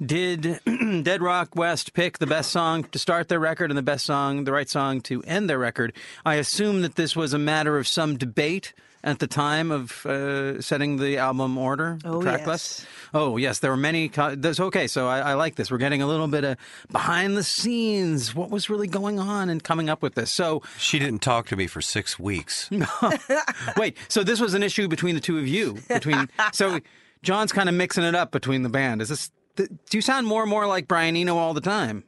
Did 0.04 0.60
Dead 1.02 1.22
Rock 1.22 1.56
West 1.56 1.94
pick 1.94 2.18
the 2.18 2.26
best 2.26 2.50
song 2.50 2.84
to 2.84 2.98
start 2.98 3.28
their 3.30 3.40
record 3.40 3.70
and 3.70 3.78
the 3.78 3.82
best 3.82 4.04
song, 4.04 4.44
the 4.44 4.52
right 4.52 4.68
song 4.68 5.00
to 5.02 5.22
end 5.22 5.48
their 5.48 5.58
record? 5.58 5.94
I 6.26 6.34
assume 6.34 6.82
that 6.82 6.96
this 6.96 7.16
was 7.16 7.32
a 7.32 7.38
matter 7.38 7.78
of 7.78 7.88
some 7.88 8.18
debate 8.18 8.74
at 9.04 9.18
the 9.18 9.26
time 9.26 9.70
of 9.72 10.06
uh, 10.06 10.60
setting 10.60 10.96
the 10.96 11.18
album 11.18 11.58
order, 11.58 11.98
Oh, 12.04 12.22
track 12.22 12.40
yes. 12.40 12.46
list. 12.48 12.86
Oh 13.14 13.36
yes, 13.36 13.58
there 13.58 13.70
were 13.70 13.76
many. 13.76 14.08
Co- 14.08 14.34
there's 14.34 14.58
okay, 14.60 14.86
so 14.86 15.08
I, 15.08 15.18
I 15.20 15.34
like 15.34 15.56
this. 15.56 15.70
We're 15.70 15.78
getting 15.78 16.02
a 16.02 16.06
little 16.06 16.28
bit 16.28 16.44
of 16.44 16.56
behind 16.90 17.36
the 17.36 17.42
scenes. 17.42 18.34
What 18.34 18.50
was 18.50 18.70
really 18.70 18.86
going 18.86 19.18
on 19.18 19.48
and 19.50 19.62
coming 19.62 19.88
up 19.90 20.02
with 20.02 20.14
this? 20.14 20.30
So 20.30 20.62
She 20.78 20.98
didn't 20.98 21.20
talk 21.20 21.46
to 21.48 21.56
me 21.56 21.66
for 21.66 21.80
six 21.82 22.18
weeks. 22.18 22.70
Wait, 23.76 23.96
so 24.08 24.22
this 24.22 24.40
was 24.40 24.54
an 24.54 24.62
issue 24.62 24.88
between 24.88 25.14
the 25.14 25.20
two 25.20 25.38
of 25.38 25.46
you. 25.46 25.78
Between 25.88 26.28
so 26.52 26.80
John's 27.22 27.52
kind 27.52 27.68
of 27.68 27.74
mixing 27.74 28.04
it 28.04 28.14
up 28.14 28.30
between 28.30 28.62
the 28.62 28.68
band. 28.68 29.02
Is 29.02 29.08
this? 29.08 29.30
th- 29.56 29.68
Do 29.90 29.98
you 29.98 30.02
sound 30.02 30.26
more 30.26 30.42
and 30.42 30.50
more 30.50 30.66
like 30.66 30.88
Brian 30.88 31.16
Eno 31.16 31.36
all 31.36 31.54
the 31.54 31.60
time? 31.60 32.04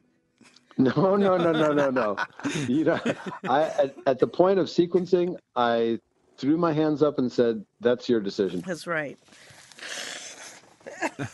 No, 0.77 1.15
no, 1.15 1.37
no, 1.37 1.51
no, 1.53 1.71
no, 1.71 1.89
no. 1.89 2.17
You 2.67 2.83
know, 2.85 2.99
I 3.47 3.61
at, 3.63 3.95
at 4.07 4.19
the 4.19 4.27
point 4.27 4.59
of 4.59 4.67
sequencing, 4.67 5.37
I 5.55 5.99
threw 6.37 6.57
my 6.57 6.73
hands 6.73 7.01
up 7.01 7.19
and 7.19 7.31
said, 7.31 7.65
"That's 7.79 8.07
your 8.09 8.19
decision." 8.19 8.63
That's 8.65 8.87
right. 8.87 9.17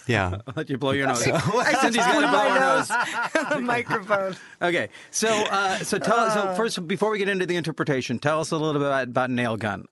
Yeah. 0.07 0.37
I'll 0.47 0.53
let 0.55 0.69
you 0.69 0.77
blow 0.77 0.91
your 0.91 1.07
nose. 1.07 1.27
I 1.27 1.73
Cindy's 1.81 2.05
got 2.05 2.21
to 2.21 2.27
blow 2.27 2.49
her 2.49 2.59
nose. 2.59 2.87
the 3.51 3.61
microphone. 3.61 4.35
Okay, 4.61 4.89
so 5.11 5.27
uh, 5.29 5.77
so 5.79 5.97
tell 5.97 6.17
us. 6.17 6.33
So 6.33 6.53
first, 6.55 6.87
before 6.87 7.11
we 7.11 7.17
get 7.17 7.29
into 7.29 7.45
the 7.45 7.55
interpretation, 7.55 8.19
tell 8.19 8.39
us 8.39 8.51
a 8.51 8.57
little 8.57 8.73
bit 8.79 8.87
about, 8.87 9.07
about 9.07 9.29
Nail 9.29 9.57
Gun. 9.57 9.85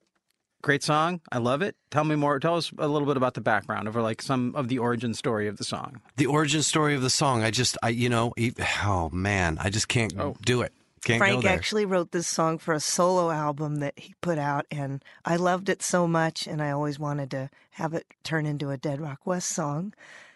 Great 0.61 0.83
song, 0.83 1.21
I 1.31 1.37
love 1.37 1.61
it. 1.61 1.77
Tell 1.89 2.03
me 2.03 2.15
more. 2.15 2.37
Tell 2.37 2.57
us 2.57 2.69
a 2.77 2.87
little 2.87 3.07
bit 3.07 3.15
about 3.15 3.33
the 3.33 3.39
background 3.39 3.87
of 3.87 3.95
like 3.95 4.21
some 4.21 4.53
of 4.55 4.67
the 4.67 4.77
origin 4.77 5.13
story 5.13 5.47
of 5.47 5.55
the 5.55 5.63
song. 5.63 6.01
The 6.17 6.25
origin 6.25 6.63
story 6.63 6.95
of 6.95 7.01
the 7.01 7.09
song, 7.09 7.43
I 7.43 7.51
just, 7.51 7.77
I, 7.81 7.89
you 7.89 8.09
know, 8.09 8.33
e- 8.37 8.51
oh 8.83 9.09
man, 9.13 9.57
I 9.61 9.69
just 9.69 9.87
can't 9.87 10.13
do 10.43 10.61
it. 10.61 10.73
Can't 11.03 11.19
Frank 11.19 11.45
actually 11.45 11.85
wrote 11.85 12.11
this 12.11 12.27
song 12.27 12.57
for 12.57 12.73
a 12.73 12.79
solo 12.79 13.31
album 13.31 13.77
that 13.77 13.97
he 13.97 14.13
put 14.21 14.37
out, 14.37 14.65
and 14.69 15.03
I 15.25 15.35
loved 15.35 15.69
it 15.69 15.81
so 15.81 16.07
much, 16.07 16.47
and 16.47 16.61
I 16.61 16.71
always 16.71 16.99
wanted 16.99 17.31
to 17.31 17.49
have 17.71 17.93
it 17.93 18.05
turn 18.23 18.45
into 18.45 18.69
a 18.69 18.77
Dead 18.77 18.99
Rock 18.99 19.25
West 19.25 19.49
song. 19.49 19.93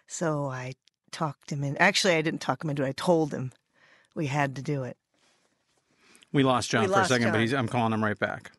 So 0.08 0.48
I 0.48 0.74
talked 1.12 1.52
him 1.52 1.64
in. 1.64 1.78
Actually, 1.78 2.16
I 2.16 2.22
didn't 2.22 2.42
talk 2.42 2.64
him 2.64 2.70
into 2.70 2.84
it. 2.84 2.90
I 2.90 2.94
told 2.94 3.34
him 3.34 3.52
we 4.16 4.28
had 4.28 4.56
to 4.56 4.62
do 4.62 4.84
it. 4.84 4.98
We 6.32 6.44
lost 6.44 6.72
John 6.72 6.82
We 6.82 6.88
for 6.88 6.94
a 6.94 6.98
lost 6.98 7.10
second, 7.10 7.28
but 7.28 7.34
John. 7.34 7.42
he's, 7.42 7.54
I'm 7.54 7.68
calling 7.68 7.94
him 7.94 8.04
right 8.04 8.18
back. 8.18 8.52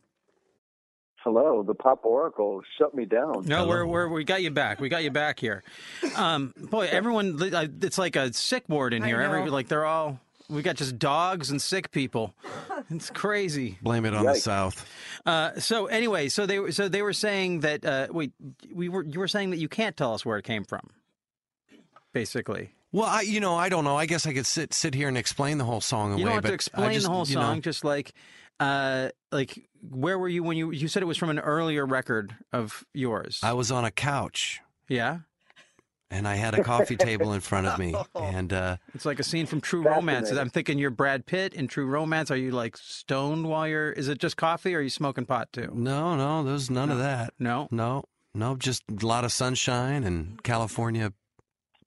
Hello, 1.25 1.63
the 1.63 1.75
Pop 1.75 2.05
Oracle 2.05 2.61
shut 2.77 2.95
me 2.95 3.07
down. 3.07 3.47
No, 3.47 3.67
we're, 3.67 3.87
we're 3.87 4.09
we 4.09 4.25
got 4.25 4.43
you 4.43 4.51
back. 4.51 4.79
We 4.79 4.91
got 4.91 5.03
you 5.03 5.11
back 5.11 5.41
here. 5.41 5.65
Um, 6.17 6.53
boy, 6.57 6.87
everyone, 6.93 7.39
it's 7.81 7.97
like 7.97 8.15
a 8.15 8.31
sick 8.35 8.65
ward 8.69 8.93
in 8.93 9.03
here. 9.03 9.23
Every 9.23 9.49
like 9.49 9.69
they're 9.69 9.87
all. 9.87 10.21
We 10.49 10.63
got 10.63 10.77
just 10.77 10.99
dogs 10.99 11.51
and 11.51 11.61
sick 11.61 11.91
people. 11.91 12.35
It's 12.91 13.09
crazy. 13.09 13.79
Blame 13.81 14.05
it 14.05 14.15
on 14.15 14.27
the 14.27 14.35
South. 14.35 14.87
Uh, 15.25 15.59
so 15.59 15.87
anyway, 15.87 16.29
so 16.29 16.45
they 16.45 16.59
were 16.59 16.71
so 16.71 16.87
they 16.87 17.01
were 17.01 17.15
saying 17.15 17.61
that 17.61 17.83
uh, 17.83 18.09
wait, 18.11 18.33
we 18.71 18.91
were 18.91 19.03
you 19.03 19.21
were 19.21 19.29
saying 19.29 19.51
that 19.51 19.57
you 19.57 19.71
can't 19.71 19.97
tell 19.97 20.13
us 20.13 20.27
where 20.27 20.37
it 20.37 20.43
came 20.43 20.65
from. 20.65 20.91
Basically, 22.13 22.73
Well, 22.93 23.07
I, 23.07 23.23
you 23.23 23.41
know, 23.41 23.55
I 23.55 23.71
don't 23.71 23.85
know. 23.85 23.97
I 23.97 24.05
guess 24.05 24.27
I 24.27 24.35
could 24.35 24.45
sit 24.45 24.75
sit 24.75 24.95
here 24.95 25.09
and 25.09 25.17
explain 25.17 25.57
the 25.57 25.65
whole 25.65 25.81
song 25.81 26.13
away. 26.13 26.19
you 26.19 26.25
don't 26.27 26.35
have 26.35 26.43
but 26.43 26.49
to 26.49 26.55
explain 26.55 26.93
just, 26.93 27.07
the 27.07 27.13
whole 27.13 27.27
you 27.27 27.37
know, 27.37 27.41
song. 27.41 27.63
Just 27.63 27.85
like, 27.85 28.13
uh, 28.61 29.09
like 29.33 29.67
where 29.81 30.19
were 30.19 30.29
you 30.29 30.43
when 30.43 30.59
you 30.59 30.71
you 30.71 30.89
said 30.89 31.03
it 31.03 31.07
was 31.07 31.17
from 31.17 31.31
an 31.31 31.39
earlier 31.39 31.87
record 31.87 32.37
of 32.53 32.85
yours? 32.93 33.41
I 33.43 33.55
was 33.55 33.73
on 33.73 33.87
a 33.87 33.91
couch 33.91 34.61
yeah, 34.89 35.21
and 36.11 36.27
I 36.29 36.35
had 36.37 36.55
a 36.55 36.63
coffee 36.73 36.97
table 36.97 37.33
in 37.33 37.41
front 37.41 37.67
of 37.67 37.79
me, 37.79 37.95
and 38.15 38.53
uh, 38.53 38.77
It's 38.95 39.05
like 39.07 39.19
a 39.19 39.23
scene 39.25 39.47
from 39.47 39.61
True 39.61 39.83
Romance. 39.83 40.31
I'm 40.31 40.51
thinking 40.51 40.79
you're 40.79 40.91
Brad 40.91 41.27
Pitt 41.27 41.55
in 41.55 41.69
True 41.69 41.87
Romance. 41.87 42.31
Are 42.31 42.37
you 42.37 42.51
like 42.51 42.77
stoned 42.77 43.47
while 43.49 43.67
you're? 43.69 43.91
Is 43.93 44.09
it 44.09 44.19
just 44.19 44.37
coffee? 44.37 44.75
or 44.75 44.79
Are 44.79 44.83
you 44.83 44.91
smoking 44.91 45.27
pot 45.27 45.53
too? 45.53 45.71
no, 45.75 46.17
no, 46.17 46.43
there's 46.45 46.71
none 46.71 46.91
of 46.91 46.99
that. 46.99 47.35
No. 47.39 47.69
No, 47.71 48.05
no, 48.35 48.57
just 48.57 48.83
a 48.91 49.07
lot 49.07 49.25
of 49.25 49.33
sunshine 49.33 50.05
and 50.05 50.43
California. 50.43 51.13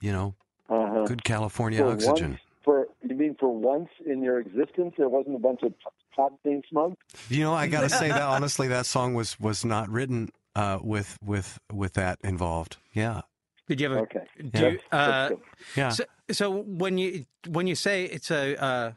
You 0.02 0.12
know, 0.12 0.36
Uh-huh. 0.70 1.06
good 1.06 1.24
California 1.24 1.80
For 1.80 1.92
oxygen. 1.92 2.32
Once, 2.32 2.42
for 2.64 2.88
you 3.08 3.16
mean 3.16 3.36
for 3.40 3.50
once 3.50 3.90
in 4.06 4.22
your 4.22 4.40
existence, 4.40 4.94
there 4.98 5.10
wasn't 5.10 5.36
a 5.36 5.40
bunch 5.40 5.64
of 5.64 5.74
pot 6.16 6.34
being 6.44 6.62
smoked? 6.70 7.02
You 7.30 7.44
know, 7.44 7.54
I 7.54 7.68
got 7.76 7.82
to 7.82 7.90
say 7.90 8.10
that 8.10 8.22
honestly, 8.22 8.68
that 8.68 8.86
song 8.86 9.14
was 9.14 9.40
was 9.40 9.64
not 9.66 9.90
written 9.90 10.30
uh, 10.56 10.80
with 10.82 11.18
with 11.24 11.58
with 11.72 11.94
that 11.94 12.20
involved. 12.24 12.78
Yeah, 12.94 13.22
Did 13.68 13.82
you 13.82 13.88
ever? 13.88 14.00
Okay. 14.00 14.24
Do 14.52 14.70
you, 14.72 14.80
uh, 14.92 15.32
yeah. 15.76 15.90
so, 15.90 16.04
so 16.32 16.52
when 16.52 16.98
you 16.98 17.26
when 17.48 17.68
you 17.68 17.76
say 17.76 18.06
it's 18.06 18.32
a 18.32 18.62
uh, 18.62 18.92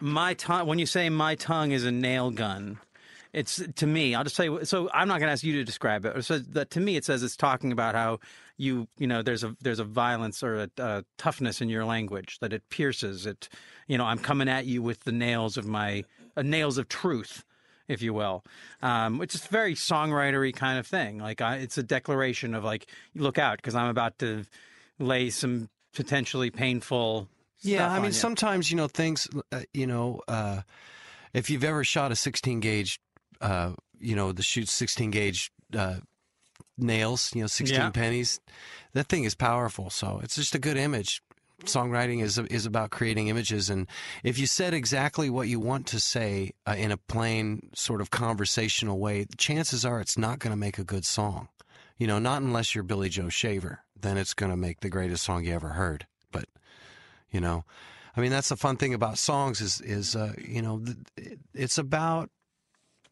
my 0.00 0.34
tongue 0.34 0.66
when 0.66 0.78
you 0.78 0.86
say 0.86 1.08
my 1.08 1.34
tongue 1.36 1.70
is 1.70 1.84
a 1.84 1.92
nail 1.92 2.30
gun, 2.30 2.78
it's 3.32 3.62
to 3.76 3.86
me. 3.86 4.14
I'll 4.14 4.24
just 4.24 4.36
say 4.36 4.48
so. 4.64 4.90
I'm 4.92 5.06
not 5.06 5.20
going 5.20 5.28
to 5.28 5.32
ask 5.32 5.44
you 5.44 5.52
to 5.54 5.64
describe 5.64 6.04
it. 6.04 6.24
So 6.24 6.38
that 6.38 6.70
to 6.70 6.80
me, 6.80 6.96
it 6.96 7.04
says 7.04 7.22
it's 7.22 7.36
talking 7.36 7.70
about 7.70 7.94
how 7.94 8.18
you 8.56 8.88
you 8.98 9.06
know 9.06 9.22
there's 9.22 9.44
a 9.44 9.56
there's 9.60 9.78
a 9.78 9.84
violence 9.84 10.42
or 10.42 10.62
a, 10.62 10.70
a 10.78 11.04
toughness 11.18 11.60
in 11.60 11.68
your 11.68 11.84
language 11.84 12.38
that 12.40 12.52
it 12.52 12.68
pierces. 12.68 13.26
It 13.26 13.48
you 13.86 13.96
know 13.96 14.04
I'm 14.04 14.18
coming 14.18 14.48
at 14.48 14.66
you 14.66 14.82
with 14.82 15.04
the 15.04 15.12
nails 15.12 15.56
of 15.56 15.66
my 15.66 16.04
uh, 16.36 16.42
nails 16.42 16.78
of 16.78 16.88
truth 16.88 17.44
if 17.88 18.02
you 18.02 18.12
will, 18.14 18.44
um, 18.82 19.18
which 19.18 19.34
is 19.34 19.46
very 19.46 19.74
songwritery 19.74 20.54
kind 20.54 20.78
of 20.78 20.86
thing. 20.86 21.18
Like 21.18 21.40
I, 21.40 21.56
it's 21.56 21.78
a 21.78 21.82
declaration 21.82 22.54
of 22.54 22.62
like, 22.62 22.86
look 23.14 23.38
out 23.38 23.56
because 23.56 23.74
I'm 23.74 23.88
about 23.88 24.18
to 24.20 24.44
lay 24.98 25.30
some 25.30 25.68
potentially 25.94 26.50
painful. 26.50 27.28
Yeah, 27.60 27.90
I 27.90 27.96
mean, 27.98 28.06
you. 28.06 28.12
sometimes 28.12 28.70
you 28.70 28.76
know 28.76 28.88
things. 28.88 29.28
Uh, 29.50 29.62
you 29.72 29.86
know, 29.86 30.20
uh, 30.28 30.60
if 31.32 31.50
you've 31.50 31.64
ever 31.64 31.82
shot 31.82 32.12
a 32.12 32.16
16 32.16 32.60
gauge, 32.60 33.00
uh, 33.40 33.72
you 33.98 34.14
know, 34.14 34.32
the 34.32 34.42
shoots 34.42 34.72
16 34.72 35.10
gauge 35.10 35.50
uh, 35.76 35.96
nails, 36.76 37.34
you 37.34 37.40
know, 37.40 37.46
16 37.48 37.76
Yeah. 37.76 37.90
pennies. 37.90 38.40
That 38.92 39.08
thing 39.08 39.24
is 39.24 39.34
powerful. 39.34 39.90
So 39.90 40.20
it's 40.22 40.36
just 40.36 40.54
a 40.54 40.58
good 40.58 40.76
image. 40.76 41.22
Songwriting 41.64 42.22
is 42.22 42.38
is 42.38 42.66
about 42.66 42.90
creating 42.90 43.28
images, 43.28 43.68
and 43.68 43.88
if 44.22 44.38
you 44.38 44.46
said 44.46 44.74
exactly 44.74 45.28
what 45.28 45.48
you 45.48 45.58
want 45.58 45.86
to 45.88 45.98
say 45.98 46.52
uh, 46.66 46.76
in 46.78 46.92
a 46.92 46.96
plain 46.96 47.70
sort 47.74 48.00
of 48.00 48.10
conversational 48.10 48.98
way, 48.98 49.26
chances 49.36 49.84
are 49.84 50.00
it's 50.00 50.16
not 50.16 50.38
going 50.38 50.52
to 50.52 50.56
make 50.56 50.78
a 50.78 50.84
good 50.84 51.04
song. 51.04 51.48
You 51.96 52.06
know, 52.06 52.20
not 52.20 52.42
unless 52.42 52.74
you're 52.76 52.84
Billy 52.84 53.08
Joe 53.08 53.28
Shaver, 53.28 53.80
then 54.00 54.16
it's 54.16 54.34
going 54.34 54.50
to 54.50 54.56
make 54.56 54.80
the 54.80 54.88
greatest 54.88 55.24
song 55.24 55.44
you 55.44 55.52
ever 55.52 55.70
heard. 55.70 56.06
But 56.30 56.44
you 57.30 57.40
know 57.40 57.64
i 58.16 58.20
mean 58.20 58.30
that's 58.30 58.48
the 58.48 58.56
fun 58.56 58.76
thing 58.76 58.94
about 58.94 59.18
songs 59.18 59.60
is 59.60 59.80
is 59.80 60.16
uh, 60.16 60.32
you 60.38 60.62
know 60.62 60.82
it's 61.54 61.78
about 61.78 62.30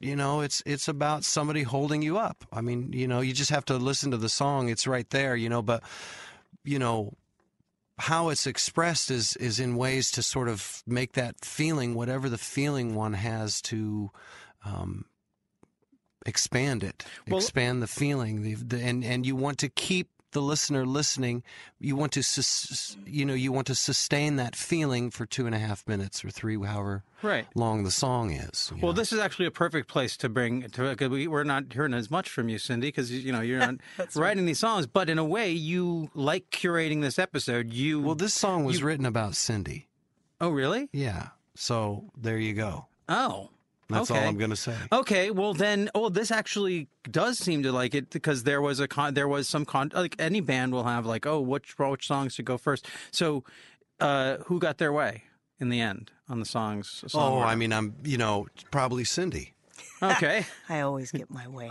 you 0.00 0.16
know 0.16 0.40
it's 0.40 0.62
it's 0.66 0.88
about 0.88 1.24
somebody 1.24 1.62
holding 1.62 2.02
you 2.02 2.18
up 2.18 2.44
i 2.52 2.60
mean 2.60 2.92
you 2.92 3.06
know 3.06 3.20
you 3.20 3.32
just 3.32 3.50
have 3.50 3.64
to 3.64 3.76
listen 3.76 4.10
to 4.10 4.16
the 4.16 4.28
song 4.28 4.68
it's 4.68 4.86
right 4.86 5.10
there 5.10 5.36
you 5.36 5.48
know 5.48 5.62
but 5.62 5.82
you 6.64 6.78
know 6.78 7.12
how 7.98 8.28
it's 8.28 8.46
expressed 8.46 9.10
is 9.10 9.36
is 9.36 9.58
in 9.58 9.76
ways 9.76 10.10
to 10.12 10.22
sort 10.22 10.48
of 10.48 10.82
make 10.86 11.12
that 11.12 11.44
feeling 11.44 11.94
whatever 11.94 12.28
the 12.28 12.38
feeling 12.38 12.94
one 12.94 13.14
has 13.14 13.60
to 13.62 14.10
um 14.64 15.04
expand 16.26 16.82
it 16.82 17.04
Well- 17.28 17.38
expand 17.38 17.82
the 17.82 17.86
feeling 17.86 18.42
the, 18.42 18.54
the, 18.54 18.80
and 18.82 19.04
and 19.04 19.24
you 19.26 19.36
want 19.36 19.58
to 19.58 19.68
keep 19.68 20.08
the 20.32 20.42
listener 20.42 20.84
listening 20.84 21.42
you 21.78 21.96
want 21.96 22.12
to 22.12 22.22
sus, 22.22 22.96
you 23.06 23.24
know 23.24 23.32
you 23.34 23.52
want 23.52 23.66
to 23.66 23.74
sustain 23.74 24.36
that 24.36 24.54
feeling 24.56 25.10
for 25.10 25.24
two 25.26 25.46
and 25.46 25.54
a 25.54 25.58
half 25.58 25.86
minutes 25.88 26.24
or 26.24 26.30
three 26.30 26.56
however 26.62 27.02
Right. 27.22 27.46
long 27.54 27.84
the 27.84 27.90
song 27.90 28.30
is 28.32 28.70
Well, 28.82 28.92
know. 28.92 28.98
this 28.98 29.12
is 29.12 29.18
actually 29.18 29.46
a 29.46 29.50
perfect 29.50 29.88
place 29.88 30.16
to 30.18 30.28
bring 30.28 30.68
to. 30.70 30.94
Cause 30.94 31.08
we, 31.08 31.26
we're 31.26 31.44
not 31.44 31.72
hearing 31.72 31.94
as 31.94 32.10
much 32.10 32.28
from 32.28 32.48
you, 32.50 32.58
Cindy, 32.58 32.88
because 32.88 33.10
you 33.10 33.32
know 33.32 33.40
you're 33.40 33.58
not 33.66 33.76
writing 34.14 34.44
these 34.46 34.58
songs. 34.58 34.86
But 34.86 35.08
in 35.08 35.18
a 35.18 35.24
way, 35.24 35.50
you 35.50 36.10
like 36.14 36.50
curating 36.50 37.00
this 37.00 37.18
episode. 37.18 37.72
You 37.72 38.00
well 38.00 38.14
this 38.14 38.34
song 38.34 38.64
was 38.64 38.80
you- 38.80 38.86
written 38.86 39.06
about 39.06 39.34
cindy 39.34 39.88
oh 40.40 40.50
really? 40.50 40.88
yeah 40.92 41.28
so 41.54 42.10
there 42.16 42.38
you 42.38 42.52
go 42.52 42.86
Oh, 43.08 43.48
that's 43.88 44.10
okay. 44.10 44.20
all 44.20 44.28
i'm 44.28 44.36
gonna 44.36 44.56
say 44.56 44.74
Okay, 44.92 45.30
well 45.30 45.54
then, 45.54 45.90
oh, 45.94 46.08
this 46.08 46.30
actually 46.30 46.88
does 47.10 47.38
seem 47.38 47.62
to 47.62 47.72
like 47.72 47.94
it 47.94 48.10
because 48.10 48.42
there 48.44 48.60
was 48.60 48.80
a 48.80 48.88
con, 48.88 49.14
there 49.14 49.28
was 49.28 49.48
some 49.48 49.64
con, 49.64 49.90
like 49.94 50.16
any 50.18 50.40
band 50.40 50.72
will 50.72 50.84
have 50.84 51.06
like, 51.06 51.26
oh, 51.26 51.40
which 51.40 51.78
which 51.78 52.06
songs 52.06 52.36
to 52.36 52.42
go 52.42 52.56
first. 52.58 52.86
So, 53.10 53.44
uh, 54.00 54.38
who 54.46 54.58
got 54.58 54.78
their 54.78 54.92
way 54.92 55.24
in 55.58 55.68
the 55.68 55.80
end 55.80 56.10
on 56.28 56.40
the 56.40 56.46
songs? 56.46 57.02
oh 57.06 57.08
song 57.08 57.42
i 57.42 57.54
mean 57.54 57.72
i'm 57.72 57.94
you 58.04 58.18
know 58.18 58.46
probably 58.70 59.04
cindy 59.04 59.54
okay. 60.02 60.46
I 60.68 60.80
always 60.80 61.10
get 61.10 61.30
my 61.30 61.46
way 61.48 61.70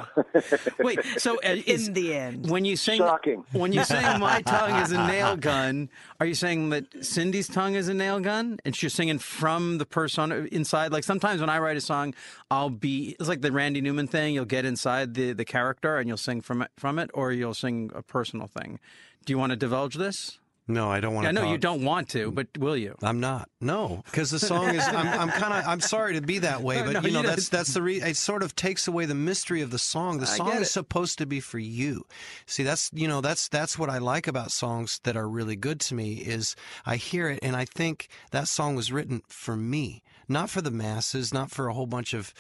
Wait, 0.80 1.00
so 1.18 1.38
uh, 1.38 1.56
is, 1.66 1.88
in 1.88 1.94
the 1.94 2.14
end. 2.16 2.50
when 2.50 2.66
you 2.66 2.76
sing 2.76 2.98
Shocking. 2.98 3.44
when 3.52 3.72
you 3.72 3.84
say 3.84 4.02
my 4.20 4.42
tongue 4.42 4.82
is 4.82 4.92
a 4.92 5.08
nail 5.08 5.36
gun, 5.36 5.90
are 6.20 6.26
you 6.26 6.34
saying 6.34 6.70
that 6.70 7.06
Cindy's 7.06 7.48
tongue 7.48 7.76
is 7.76 7.88
a 7.88 7.94
nail 7.94 8.20
gun 8.20 8.60
and 8.66 8.76
she's 8.76 8.94
singing 8.94 9.20
from 9.20 9.78
the 9.78 9.86
person 9.86 10.32
inside? 10.52 10.92
Like 10.92 11.04
sometimes 11.04 11.42
when 11.42 11.50
I 11.50 11.60
write 11.60 11.78
a 11.78 11.82
song, 11.82 12.14
I'll 12.50 12.70
be 12.70 13.16
it's 13.20 13.30
like 13.30 13.42
the 13.42 13.52
Randy 13.52 13.82
Newman 13.82 14.08
thing. 14.08 14.34
You'll 14.34 14.46
get 14.46 14.66
inside 14.66 15.14
the 15.14 15.34
the 15.34 15.46
character 15.46 15.98
and 15.98 16.08
you'll 16.08 16.18
sing 16.18 16.42
from 16.42 16.62
it 16.62 16.72
from 16.78 17.00
it, 17.00 17.10
or 17.14 17.32
you'll 17.32 17.54
sing 17.54 17.92
a 17.94 18.02
personal 18.02 18.48
thing. 18.48 18.80
Do 19.26 19.34
you 19.34 19.38
want 19.38 19.52
to 19.52 19.56
divulge 19.56 19.96
this? 19.96 20.40
No 20.68 20.90
i 20.92 21.00
don't 21.00 21.14
want 21.14 21.28
I 21.28 21.30
to 21.30 21.34
know 21.34 21.42
talk. 21.42 21.52
you 21.52 21.58
don't 21.58 21.84
want 21.84 22.10
to, 22.10 22.32
but 22.32 22.48
will 22.58 22.76
you? 22.78 22.96
I'm 23.04 23.20
not. 23.20 23.50
No, 23.62 24.02
because 24.06 24.32
the 24.32 24.40
song 24.40 24.76
is. 24.76 24.84
I'm, 24.88 25.08
I'm 25.08 25.30
kind 25.30 25.54
of. 25.54 25.66
I'm 25.68 25.80
sorry 25.80 26.14
to 26.16 26.22
be 26.22 26.40
that 26.40 26.62
way, 26.62 26.82
but 26.86 26.94
No, 26.94 27.02
you 27.02 27.12
know 27.12 27.22
you 27.22 27.28
that's 27.28 27.50
that's 27.50 27.74
the. 27.74 27.82
Re- 27.82 28.02
it 28.02 28.18
sort 28.18 28.44
of 28.44 28.56
takes 28.56 28.88
away 28.88 29.06
the 29.06 29.16
mystery 29.16 29.62
of 29.62 29.72
the 29.72 29.80
song. 29.80 30.20
The 30.20 30.28
song 30.28 30.54
is 30.54 30.68
it. 30.68 30.72
supposed 30.72 31.18
to 31.20 31.26
be 31.26 31.40
for 31.40 31.60
you. 31.60 32.06
See, 32.46 32.64
that's 32.64 32.90
you 32.94 33.08
know 33.08 33.22
that's 33.22 33.48
that's 33.48 33.78
what 33.80 33.90
I 33.90 33.98
like 34.00 34.28
about 34.28 34.52
songs 34.52 35.00
that 35.04 35.16
are 35.18 35.28
really 35.30 35.56
good 35.56 35.80
to 35.82 35.96
me 35.96 36.14
is 36.16 36.56
I 36.86 36.96
hear 36.98 37.30
it 37.30 37.40
and 37.42 37.56
I 37.56 37.66
think 37.66 38.08
that 38.32 38.48
song 38.48 38.76
was 38.76 38.92
written 38.92 39.22
for 39.28 39.56
me, 39.56 40.04
not 40.28 40.50
for 40.50 40.62
the 40.62 40.72
masses, 40.72 41.34
not 41.34 41.52
for 41.52 41.68
a 41.68 41.74
whole 41.74 41.88
bunch 41.88 42.14
of 42.14 42.34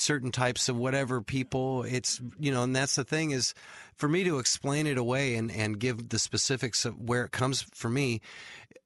certain 0.00 0.30
types 0.30 0.68
of 0.68 0.76
whatever 0.76 1.20
people 1.20 1.82
it's 1.82 2.20
you 2.38 2.52
know 2.52 2.62
and 2.62 2.74
that's 2.74 2.96
the 2.96 3.04
thing 3.04 3.30
is 3.30 3.54
for 3.94 4.08
me 4.08 4.24
to 4.24 4.38
explain 4.38 4.86
it 4.86 4.98
away 4.98 5.34
and 5.34 5.50
and 5.50 5.78
give 5.78 6.08
the 6.08 6.18
specifics 6.18 6.84
of 6.84 6.98
where 7.00 7.24
it 7.24 7.32
comes 7.32 7.62
for 7.74 7.88
me 7.88 8.20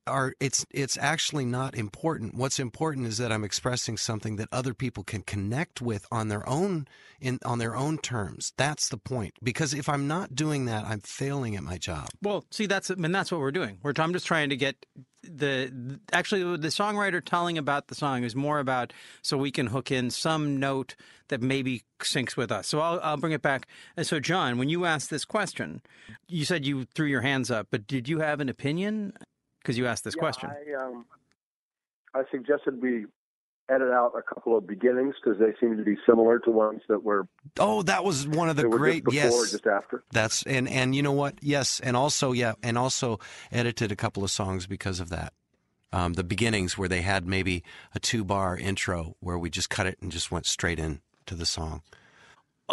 are 0.06 0.34
it's 0.40 0.64
it's 0.70 0.96
actually 0.98 1.44
not 1.44 1.74
important 1.74 2.34
what's 2.34 2.58
important 2.58 3.06
is 3.06 3.18
that 3.18 3.30
i'm 3.32 3.44
expressing 3.44 3.96
something 3.96 4.36
that 4.36 4.48
other 4.52 4.74
people 4.74 5.04
can 5.04 5.22
connect 5.22 5.80
with 5.80 6.06
on 6.10 6.28
their 6.28 6.48
own 6.48 6.86
in 7.20 7.38
on 7.44 7.58
their 7.58 7.76
own 7.76 7.98
terms 7.98 8.52
that's 8.56 8.88
the 8.88 8.96
point 8.96 9.34
because 9.42 9.74
if 9.74 9.88
i'm 9.88 10.06
not 10.06 10.34
doing 10.34 10.64
that 10.64 10.84
i'm 10.84 11.00
failing 11.00 11.56
at 11.56 11.62
my 11.62 11.78
job 11.78 12.08
Well, 12.22 12.44
see, 12.50 12.66
that's 12.66 12.90
I 12.90 12.94
and 12.94 13.14
that's 13.14 13.30
what 13.30 13.40
we're 13.40 13.52
doing. 13.52 13.78
We're 13.82 13.92
I'm 13.98 14.12
just 14.12 14.26
trying 14.26 14.50
to 14.50 14.56
get 14.56 14.86
the 15.22 16.00
actually 16.12 16.42
the 16.56 16.68
songwriter 16.68 17.24
telling 17.24 17.58
about 17.58 17.88
the 17.88 17.94
song 17.94 18.24
is 18.24 18.34
more 18.34 18.58
about 18.58 18.92
so 19.22 19.36
we 19.36 19.50
can 19.50 19.68
hook 19.68 19.90
in 19.90 20.10
some 20.10 20.58
note 20.58 20.96
that 21.28 21.40
maybe 21.40 21.82
syncs 22.00 22.36
with 22.36 22.50
us. 22.50 22.66
So 22.66 22.80
I'll 22.80 23.00
I'll 23.02 23.16
bring 23.16 23.32
it 23.32 23.42
back. 23.42 23.66
And 23.96 24.06
so 24.06 24.20
John, 24.20 24.58
when 24.58 24.68
you 24.68 24.84
asked 24.84 25.10
this 25.10 25.24
question, 25.24 25.82
you 26.26 26.44
said 26.44 26.64
you 26.64 26.84
threw 26.94 27.06
your 27.06 27.22
hands 27.22 27.50
up, 27.50 27.68
but 27.70 27.86
did 27.86 28.08
you 28.08 28.20
have 28.20 28.40
an 28.40 28.48
opinion? 28.48 29.12
Because 29.62 29.78
you 29.78 29.86
asked 29.86 30.04
this 30.04 30.16
Yeah, 30.16 30.20
question. 30.20 30.50
I, 30.50 30.84
um, 30.84 31.06
I 32.14 32.22
suggested 32.30 32.82
we 32.82 33.06
edit 33.68 33.90
out 33.90 34.12
a 34.16 34.22
couple 34.22 34.56
of 34.56 34.66
beginnings 34.66 35.14
because 35.22 35.38
they 35.38 35.54
seem 35.60 35.76
to 35.76 35.84
be 35.84 35.96
similar 36.04 36.38
to 36.40 36.50
ones 36.50 36.82
that 36.88 37.02
were, 37.02 37.26
oh 37.58 37.82
that 37.82 38.04
was 38.04 38.26
one 38.26 38.48
of 38.48 38.56
the 38.56 38.68
great 38.68 39.04
just 39.04 39.16
before 39.16 39.40
yes 39.40 39.50
just 39.52 39.66
after. 39.66 40.02
That's 40.12 40.42
and 40.42 40.68
and 40.68 40.94
you 40.94 41.02
know 41.02 41.12
what? 41.12 41.36
Yes, 41.40 41.80
and 41.80 41.96
also 41.96 42.32
yeah, 42.32 42.54
and 42.62 42.76
also 42.76 43.18
edited 43.50 43.92
a 43.92 43.96
couple 43.96 44.24
of 44.24 44.30
songs 44.30 44.66
because 44.66 45.00
of 45.00 45.08
that. 45.10 45.32
Um, 45.92 46.14
the 46.14 46.24
beginnings 46.24 46.78
where 46.78 46.88
they 46.88 47.02
had 47.02 47.26
maybe 47.26 47.62
a 47.94 48.00
two 48.00 48.24
bar 48.24 48.56
intro 48.56 49.16
where 49.20 49.38
we 49.38 49.50
just 49.50 49.70
cut 49.70 49.86
it 49.86 49.98
and 50.00 50.10
just 50.10 50.30
went 50.30 50.46
straight 50.46 50.78
in 50.78 51.00
to 51.26 51.34
the 51.34 51.46
song. 51.46 51.82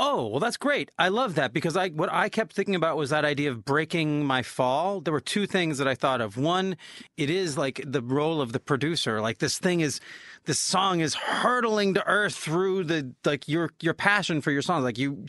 Oh, 0.02 0.28
well, 0.28 0.40
that's 0.40 0.56
great. 0.56 0.92
I 0.98 1.10
love 1.10 1.36
that 1.36 1.52
because 1.52 1.76
I 1.76 1.90
what 1.90 2.10
I 2.10 2.30
kept 2.30 2.54
thinking 2.54 2.74
about 2.74 2.96
was 2.96 3.10
that 3.10 3.26
idea 3.26 3.52
of 3.52 3.66
breaking 3.66 4.24
my 4.26 4.42
fall. 4.44 5.02
There 5.02 5.12
were 5.12 5.20
two 5.20 5.46
things 5.46 5.78
that 5.78 5.90
I 5.90 5.94
thought 5.94 6.22
of. 6.22 6.38
One, 6.38 6.78
it 7.18 7.30
is 7.30 7.58
like 7.58 7.84
the 7.86 8.02
role 8.02 8.40
of 8.40 8.54
the 8.54 8.62
producer. 8.62 9.20
Like 9.20 9.40
this 9.40 9.60
thing 9.60 9.82
is, 9.82 10.00
this 10.46 10.58
song 10.58 11.02
is 11.02 11.16
hurtling 11.16 11.96
to 11.96 12.08
earth 12.08 12.34
through 12.34 12.86
the 12.86 13.14
like 13.26 13.50
your 13.50 13.72
your 13.82 13.94
passion 13.94 14.40
for 14.40 14.52
your 14.52 14.62
songs. 14.62 14.86
Like 14.86 14.98
you. 14.98 15.26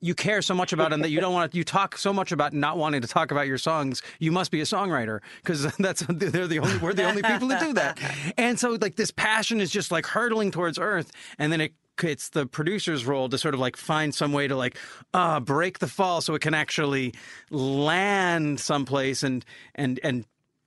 You 0.00 0.14
care 0.14 0.42
so 0.42 0.54
much 0.54 0.72
about 0.72 0.90
them 0.90 1.00
that 1.00 1.10
you 1.10 1.20
don't 1.20 1.32
want 1.34 1.50
to. 1.50 1.58
You 1.58 1.64
talk 1.64 1.98
so 1.98 2.12
much 2.12 2.30
about 2.30 2.52
not 2.52 2.76
wanting 2.78 3.00
to 3.00 3.08
talk 3.08 3.32
about 3.32 3.48
your 3.48 3.58
songs. 3.58 4.00
You 4.20 4.30
must 4.30 4.52
be 4.52 4.60
a 4.60 4.64
songwriter 4.64 5.18
because 5.42 5.64
that's 5.80 6.04
they're 6.08 6.46
the 6.46 6.60
only 6.60 6.78
we're 6.78 6.92
the 6.92 7.02
only 7.02 7.20
people 7.20 7.48
that 7.48 7.60
do 7.60 7.72
that. 7.72 7.98
And 8.38 8.60
so 8.60 8.78
like 8.80 8.94
this 8.94 9.10
passion 9.10 9.60
is 9.60 9.72
just 9.72 9.90
like 9.90 10.06
hurtling 10.06 10.52
towards 10.52 10.78
earth, 10.78 11.10
and 11.36 11.50
then 11.50 11.60
it 11.60 11.72
it's 12.04 12.30
the 12.30 12.46
producer's 12.46 13.04
role 13.06 13.28
to 13.28 13.38
sort 13.38 13.54
of 13.54 13.60
like 13.60 13.76
find 13.76 14.14
some 14.14 14.32
way 14.32 14.48
to 14.48 14.56
like 14.56 14.76
uh 15.14 15.40
break 15.40 15.78
the 15.78 15.86
fall 15.88 16.20
so 16.20 16.34
it 16.34 16.40
can 16.40 16.54
actually 16.54 17.14
land 17.50 18.60
someplace 18.60 19.22
and 19.22 19.44
and 19.74 20.00
and 20.02 20.24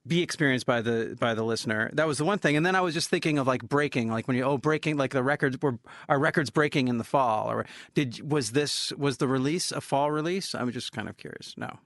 be 0.08 0.24
experienced 0.24 0.66
by 0.66 0.82
the 0.82 1.16
by 1.20 1.34
the 1.36 1.44
listener. 1.44 1.92
That 1.94 2.08
was 2.08 2.18
the 2.18 2.26
one 2.26 2.40
thing. 2.40 2.56
And 2.58 2.66
then 2.66 2.76
I 2.76 2.82
was 2.82 2.94
just 2.96 3.10
thinking 3.10 3.38
of 3.38 3.46
like 3.46 3.62
breaking, 3.62 4.10
like 4.10 4.28
when 4.28 4.36
you 4.36 4.44
oh 4.44 4.58
breaking, 4.58 4.98
like 4.98 5.12
the 5.12 5.22
records 5.24 5.58
were 5.62 5.78
our 6.10 6.18
records 6.18 6.50
breaking 6.50 6.88
in 6.88 6.98
the 6.98 7.04
fall, 7.04 7.52
or 7.52 7.66
did 7.94 8.28
was 8.28 8.52
this 8.52 8.92
was 8.94 9.18
the 9.18 9.28
release 9.28 9.72
a 9.72 9.80
fall 9.80 10.10
release? 10.12 10.56
I 10.56 10.64
was 10.64 10.74
just 10.74 10.92
kind 10.92 11.08
of 11.08 11.18
curious. 11.18 11.54
No, 11.56 11.78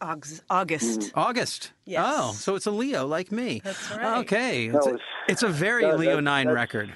August. 0.00 0.42
August. 0.50 1.12
August. 1.14 1.72
Yes. 1.86 2.04
Oh, 2.04 2.32
so 2.32 2.56
it's 2.56 2.66
a 2.66 2.72
Leo 2.72 3.06
like 3.06 3.30
me. 3.30 3.60
That's 3.62 3.88
right. 3.92 4.18
Okay, 4.22 4.66
No, 4.68 4.78
it's, 4.78 4.86
a, 4.86 4.90
it's- 4.90 5.08
it's 5.28 5.42
a 5.44 5.48
very 5.48 5.84
that- 5.84 5.96
Leo 5.98 6.16
that- 6.16 6.22
nine 6.22 6.48
record. 6.48 6.92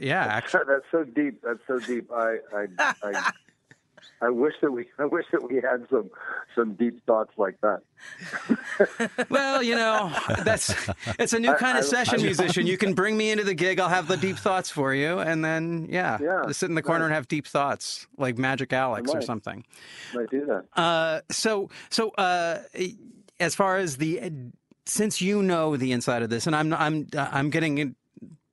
Yeah, 0.00 0.24
actually. 0.24 0.64
That's 0.66 0.84
so 0.90 1.04
deep. 1.04 1.42
That's 1.42 1.60
so 1.66 1.78
deep. 1.78 2.10
I, 2.12 2.38
I, 2.54 2.66
I, 3.02 3.32
I 4.22 4.28
wish 4.30 4.54
that 4.60 4.70
we, 4.70 4.86
I 4.98 5.04
wish 5.06 5.24
that 5.32 5.42
we 5.48 5.56
had 5.56 5.86
some, 5.90 6.10
some 6.54 6.74
deep 6.74 7.04
thoughts 7.06 7.32
like 7.36 7.58
that. 7.62 7.80
Well, 9.30 9.62
you 9.62 9.74
know, 9.76 10.10
that's 10.44 10.74
it's 11.18 11.32
a 11.32 11.38
new 11.38 11.54
kind 11.54 11.78
of 11.78 11.84
I- 11.84 11.86
session 11.86 12.22
musician. 12.22 12.66
You 12.66 12.76
can 12.78 12.94
bring 12.94 13.16
me 13.16 13.30
into 13.30 13.44
the 13.44 13.54
gig. 13.54 13.78
I'll 13.78 13.88
have 13.88 14.08
the 14.08 14.16
deep 14.16 14.36
thoughts 14.36 14.70
for 14.70 14.94
you, 14.94 15.18
and 15.20 15.44
then 15.44 15.86
yeah, 15.90 16.18
Yeah, 16.20 16.42
just 16.48 16.60
sit 16.60 16.68
in 16.68 16.74
the 16.74 16.82
corner 16.82 17.04
and 17.04 17.14
have 17.14 17.28
deep 17.28 17.46
thoughts 17.46 18.06
like 18.18 18.38
Magic 18.38 18.72
Alex 18.72 19.10
or 19.12 19.20
something. 19.22 19.64
Might 20.14 20.30
do 20.30 20.46
that. 20.46 20.64
Uh, 20.80 21.20
so 21.30 21.68
so 21.90 22.10
uh, 22.12 22.62
as 23.38 23.54
far 23.54 23.76
as 23.76 23.98
the 23.98 24.32
since 24.86 25.20
you 25.20 25.42
know 25.42 25.76
the 25.76 25.92
inside 25.92 26.22
of 26.22 26.30
this, 26.30 26.46
and 26.46 26.56
I'm 26.56 26.72
I'm 26.72 27.06
I'm 27.14 27.50
getting 27.50 27.94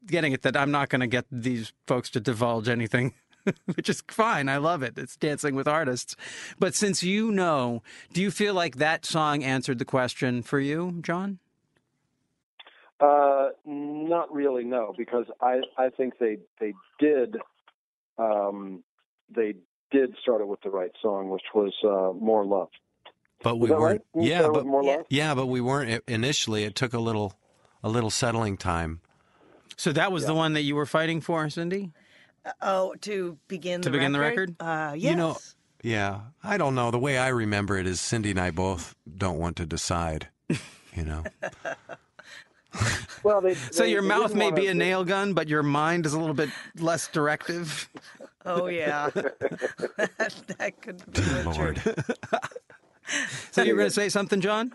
getting 0.07 0.33
it 0.33 0.41
that 0.43 0.57
I'm 0.57 0.71
not 0.71 0.89
going 0.89 1.01
to 1.01 1.07
get 1.07 1.25
these 1.31 1.73
folks 1.85 2.09
to 2.11 2.19
divulge 2.19 2.69
anything. 2.69 3.13
Which 3.75 3.87
is 3.87 4.03
fine. 4.09 4.49
I 4.49 4.57
love 4.57 4.83
it. 4.83 4.97
It's 4.97 5.15
dancing 5.15 5.55
with 5.55 5.67
artists. 5.67 6.15
But 6.59 6.75
since 6.75 7.01
you 7.01 7.31
know, 7.31 7.81
do 8.11 8.21
you 8.21 8.29
feel 8.29 8.53
like 8.53 8.75
that 8.75 9.05
song 9.05 9.43
answered 9.43 9.79
the 9.79 9.85
question 9.85 10.41
for 10.43 10.59
you, 10.59 10.99
John? 11.01 11.39
Uh, 12.99 13.49
not 13.65 14.33
really, 14.33 14.63
no, 14.63 14.93
because 14.97 15.25
I, 15.39 15.61
I 15.77 15.89
think 15.89 16.15
they, 16.19 16.39
they 16.59 16.73
did, 16.99 17.37
um, 18.17 18.83
they 19.33 19.53
did 19.91 20.15
start 20.21 20.41
it 20.41 20.47
with 20.47 20.61
the 20.61 20.69
right 20.69 20.91
song, 21.01 21.29
which 21.29 21.43
was 21.53 21.73
uh, 21.83 22.17
"More 22.19 22.43
Love." 22.43 22.69
But 23.43 23.57
we 23.57 23.69
weren't. 23.69 23.81
right? 23.81 24.01
Didn't 24.15 24.27
Yeah, 24.27 24.41
but 24.41 24.53
with 24.55 24.65
"More 24.65 24.83
Love." 24.83 25.05
yeah, 25.09 25.35
but 25.35 25.45
we 25.45 25.61
weren't 25.61 26.03
initially. 26.07 26.63
It 26.63 26.73
took 26.73 26.93
a 26.93 26.99
little, 26.99 27.33
a 27.83 27.89
little 27.89 28.09
settling 28.09 28.57
time. 28.57 29.01
So 29.77 29.91
that 29.93 30.11
was 30.11 30.25
the 30.25 30.33
one 30.33 30.53
that 30.53 30.63
you 30.63 30.75
were 30.75 30.85
fighting 30.85 31.21
for, 31.21 31.49
Cindy? 31.49 31.91
Oh, 32.61 32.95
to 33.01 33.37
begin 33.47 33.81
To 33.81 33.89
the 33.89 33.97
begin 33.97 34.11
the 34.11 34.19
record? 34.19 34.55
Uh, 34.59 34.93
yes. 34.97 35.11
You 35.11 35.15
know, 35.15 35.37
yeah. 35.83 36.21
I 36.43 36.57
don't 36.57 36.75
know. 36.75 36.91
The 36.91 36.99
way 36.99 37.17
I 37.17 37.27
remember 37.27 37.77
it 37.77 37.85
is 37.85 38.01
Cindy 38.01 38.31
and 38.31 38.39
I 38.39 38.51
both 38.51 38.95
don't 39.17 39.37
want 39.37 39.55
to 39.57 39.65
decide. 39.65 40.29
You 40.95 41.03
know. 41.05 41.23
Well, 43.23 43.41
they, 43.41 43.53
So 43.55 43.83
they- 43.83 43.91
your 43.91 44.01
they 44.01 44.07
mouth 44.07 44.33
may 44.33 44.45
wanna- 44.45 44.55
be 44.55 44.67
a 44.67 44.73
nail 44.73 45.03
gun, 45.03 45.33
but 45.33 45.47
your 45.47 45.63
mind 45.63 46.05
is 46.05 46.13
a 46.13 46.19
little 46.19 46.35
bit 46.35 46.49
less 46.79 47.07
directive. 47.07 47.89
oh 48.45 48.67
yeah, 48.67 49.09
that, 49.13 49.37
that 50.57 50.81
could 50.81 51.03
be 51.11 51.21
the 51.21 51.49
Lord. 51.55 51.81
So 53.51 53.61
you 53.63 53.71
were 53.71 53.77
going 53.77 53.87
to 53.89 53.93
say 53.95 54.09
something, 54.09 54.41
John? 54.41 54.73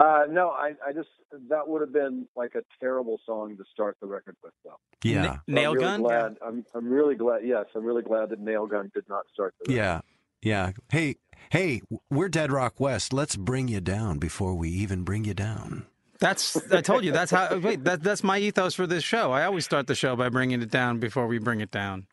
Uh, 0.00 0.22
no, 0.30 0.48
I, 0.48 0.72
I 0.86 0.92
just 0.94 1.10
that 1.48 1.68
would 1.68 1.80
have 1.80 1.92
been 1.92 2.26
like 2.36 2.54
a 2.54 2.62
terrible 2.80 3.20
song 3.26 3.56
to 3.56 3.64
start 3.72 3.96
the 4.00 4.06
record 4.06 4.36
with, 4.42 4.52
though. 4.64 4.78
Yeah. 5.02 5.34
So 5.34 5.40
Nail 5.48 5.70
I'm 5.70 5.76
really 5.76 5.84
gun? 5.84 6.00
Glad, 6.02 6.36
I'm 6.44 6.64
I'm 6.74 6.88
really 6.88 7.14
glad. 7.14 7.40
Yes, 7.44 7.66
I'm 7.74 7.84
really 7.84 8.02
glad 8.02 8.30
that 8.30 8.40
Nail 8.40 8.66
Gun 8.66 8.90
did 8.94 9.04
not 9.08 9.24
start 9.32 9.54
the 9.60 9.72
record. 9.72 9.76
Yeah. 9.76 10.00
Yeah. 10.42 10.72
Hey, 10.90 11.16
hey, 11.50 11.80
we're 12.10 12.28
Dead 12.28 12.52
Rock 12.52 12.78
West. 12.78 13.12
Let's 13.12 13.36
bring 13.36 13.68
you 13.68 13.80
down 13.80 14.18
before 14.18 14.54
we 14.54 14.68
even 14.70 15.02
bring 15.02 15.24
you 15.24 15.34
down. 15.34 15.86
That's 16.20 16.56
I 16.72 16.80
told 16.80 17.04
you 17.04 17.12
that's 17.12 17.30
how 17.30 17.58
wait 17.58 17.84
that 17.84 18.02
that's 18.02 18.22
my 18.22 18.38
ethos 18.38 18.74
for 18.74 18.86
this 18.86 19.02
show. 19.04 19.32
I 19.32 19.44
always 19.44 19.64
start 19.64 19.86
the 19.88 19.94
show 19.94 20.14
by 20.16 20.28
bringing 20.28 20.62
it 20.62 20.70
down 20.70 20.98
before 20.98 21.26
we 21.26 21.38
bring 21.38 21.60
it 21.60 21.70
down. 21.70 22.06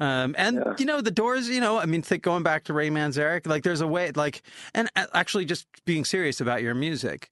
Um, 0.00 0.34
and 0.36 0.56
Yeah. 0.56 0.74
you 0.78 0.86
know 0.86 1.00
the 1.00 1.10
doors. 1.10 1.48
You 1.48 1.60
know, 1.60 1.78
I 1.78 1.86
mean, 1.86 2.02
think 2.02 2.22
going 2.22 2.42
back 2.42 2.64
to 2.64 2.72
Ray 2.72 2.90
Manzarek, 2.90 3.46
like 3.46 3.62
there's 3.62 3.80
a 3.80 3.86
way, 3.86 4.10
like, 4.12 4.42
and 4.74 4.90
actually 4.96 5.44
just 5.44 5.66
being 5.84 6.04
serious 6.04 6.40
about 6.40 6.62
your 6.62 6.74
music. 6.74 7.30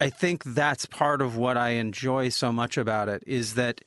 I 0.00 0.10
think 0.10 0.44
that's 0.44 0.86
part 0.86 1.22
of 1.22 1.36
what 1.36 1.56
I 1.56 1.70
enjoy 1.70 2.30
so 2.30 2.52
much 2.52 2.76
about 2.76 3.08
it 3.08 3.22
is 3.26 3.54
that 3.54 3.82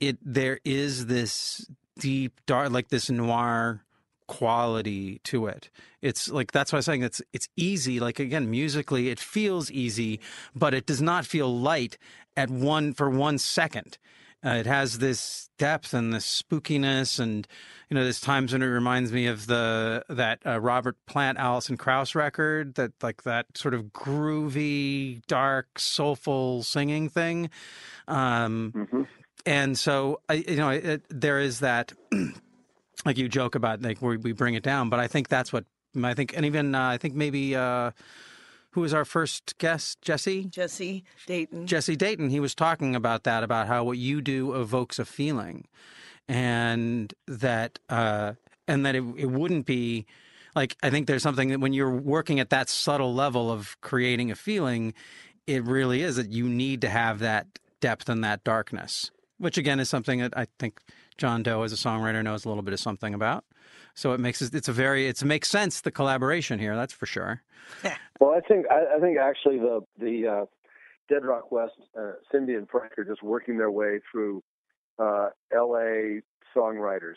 it 0.00 0.18
there 0.22 0.60
is 0.64 1.06
this 1.06 1.66
deep 1.98 2.40
dark, 2.46 2.70
like 2.70 2.88
this 2.88 3.10
noir 3.10 3.84
quality 4.26 5.20
to 5.24 5.46
it. 5.46 5.70
It's 6.02 6.28
like 6.28 6.52
that's 6.52 6.72
why 6.72 6.78
I'm 6.78 6.82
saying 6.82 7.02
it's 7.02 7.22
it's 7.32 7.48
easy. 7.56 8.00
Like 8.00 8.18
again, 8.18 8.50
musically, 8.50 9.10
it 9.10 9.20
feels 9.20 9.70
easy, 9.70 10.20
but 10.54 10.74
it 10.74 10.86
does 10.86 11.02
not 11.02 11.26
feel 11.26 11.54
light 11.56 11.98
at 12.36 12.50
one 12.50 12.92
for 12.92 13.08
one 13.10 13.38
second. 13.38 13.98
Uh, 14.44 14.50
it 14.56 14.66
has 14.66 14.98
this 14.98 15.48
depth 15.58 15.94
and 15.94 16.12
this 16.12 16.42
spookiness, 16.42 17.18
and 17.18 17.48
you 17.88 17.94
know, 17.94 18.02
there's 18.02 18.20
times 18.20 18.52
when 18.52 18.62
it 18.62 18.66
reminds 18.66 19.12
me 19.12 19.26
of 19.26 19.46
the 19.46 20.04
that 20.08 20.40
uh, 20.44 20.60
Robert 20.60 20.96
Plant, 21.06 21.38
Alison 21.38 21.76
Krauss 21.76 22.14
record, 22.14 22.74
that 22.74 22.92
like 23.02 23.22
that 23.22 23.46
sort 23.54 23.72
of 23.72 23.84
groovy, 23.86 25.24
dark, 25.26 25.78
soulful 25.78 26.62
singing 26.62 27.08
thing. 27.08 27.50
Um, 28.06 28.72
Mm-hmm. 28.76 29.02
and 29.46 29.78
so 29.78 30.20
I, 30.28 30.34
you 30.34 30.56
know, 30.56 30.70
it, 30.70 31.02
there 31.08 31.38
is 31.38 31.60
that, 31.60 31.92
like 33.06 33.16
you 33.16 33.28
joke 33.28 33.54
about, 33.54 33.82
like 33.82 34.02
we, 34.02 34.16
we 34.16 34.32
bring 34.32 34.54
it 34.54 34.62
down, 34.62 34.90
but 34.90 35.00
I 35.00 35.06
think 35.06 35.28
that's 35.28 35.52
what 35.52 35.64
I 36.02 36.14
think, 36.14 36.36
and 36.36 36.44
even 36.44 36.74
uh, 36.74 36.88
I 36.88 36.98
think 36.98 37.14
maybe 37.14 37.54
uh, 37.54 37.92
who 38.74 38.80
was 38.80 38.92
our 38.92 39.04
first 39.04 39.56
guest, 39.58 40.02
Jesse. 40.02 40.46
Jesse 40.46 41.04
Dayton. 41.26 41.64
Jesse 41.64 41.94
Dayton, 41.94 42.28
he 42.28 42.40
was 42.40 42.56
talking 42.56 42.96
about 42.96 43.22
that, 43.22 43.44
about 43.44 43.68
how 43.68 43.84
what 43.84 43.98
you 43.98 44.20
do 44.20 44.60
evokes 44.60 44.98
a 44.98 45.04
feeling, 45.04 45.68
and 46.26 47.14
that 47.28 47.78
uh, 47.88 48.32
and 48.66 48.84
that 48.84 48.96
it, 48.96 49.04
it 49.16 49.30
wouldn't 49.30 49.64
be 49.64 50.06
like 50.56 50.76
I 50.82 50.90
think 50.90 51.06
there's 51.06 51.22
something 51.22 51.50
that 51.50 51.60
when 51.60 51.72
you're 51.72 51.94
working 51.94 52.40
at 52.40 52.50
that 52.50 52.68
subtle 52.68 53.14
level 53.14 53.50
of 53.50 53.80
creating 53.80 54.32
a 54.32 54.34
feeling, 54.34 54.92
it 55.46 55.62
really 55.62 56.02
is 56.02 56.16
that 56.16 56.32
you 56.32 56.48
need 56.48 56.80
to 56.80 56.88
have 56.88 57.20
that 57.20 57.46
depth 57.78 58.08
and 58.08 58.24
that 58.24 58.42
darkness, 58.42 59.12
which 59.38 59.56
again 59.56 59.78
is 59.78 59.88
something 59.88 60.18
that 60.18 60.36
I 60.36 60.48
think 60.58 60.80
John 61.16 61.44
Doe 61.44 61.62
as 61.62 61.72
a 61.72 61.76
songwriter 61.76 62.24
knows 62.24 62.44
a 62.44 62.48
little 62.48 62.64
bit 62.64 62.74
of 62.74 62.80
something 62.80 63.14
about. 63.14 63.44
So 63.94 64.12
it 64.12 64.20
makes 64.20 64.42
it's 64.42 64.68
a 64.68 64.72
very 64.72 65.06
it 65.06 65.22
makes 65.24 65.48
sense 65.48 65.80
the 65.80 65.90
collaboration 65.90 66.58
here, 66.58 66.76
that's 66.76 66.92
for 66.92 67.06
sure. 67.06 67.42
Well, 68.20 68.30
I 68.30 68.40
think 68.40 68.66
I, 68.70 68.96
I 68.96 69.00
think 69.00 69.18
actually 69.18 69.58
the 69.58 69.80
the 69.98 70.26
uh, 70.26 70.44
Dead 71.08 71.24
Rock 71.24 71.52
West, 71.52 71.74
uh, 71.98 72.12
Cindy 72.30 72.54
and 72.54 72.68
Frank 72.68 72.92
are 72.98 73.04
just 73.04 73.22
working 73.22 73.58
their 73.58 73.70
way 73.70 74.00
through 74.10 74.42
uh, 74.98 75.30
L.A. 75.52 76.22
songwriters 76.56 77.16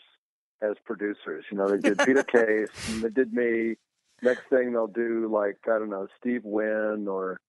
as 0.60 0.74
producers. 0.84 1.44
You 1.50 1.58
know, 1.58 1.68
they 1.68 1.78
did 1.78 1.98
Peter 1.98 2.22
Case, 2.24 2.68
and 2.90 3.02
they 3.02 3.10
did 3.10 3.32
me. 3.32 3.76
Next 4.22 4.42
thing 4.50 4.72
they'll 4.72 4.88
do 4.88 5.30
like 5.32 5.58
I 5.66 5.78
don't 5.78 5.90
know 5.90 6.08
Steve 6.18 6.42
Wynn 6.44 7.06
or 7.08 7.40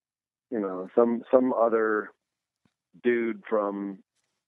you 0.51 0.59
know 0.59 0.87
some 0.95 1.23
some 1.31 1.53
other 1.53 2.11
dude 3.03 3.41
from 3.49 3.99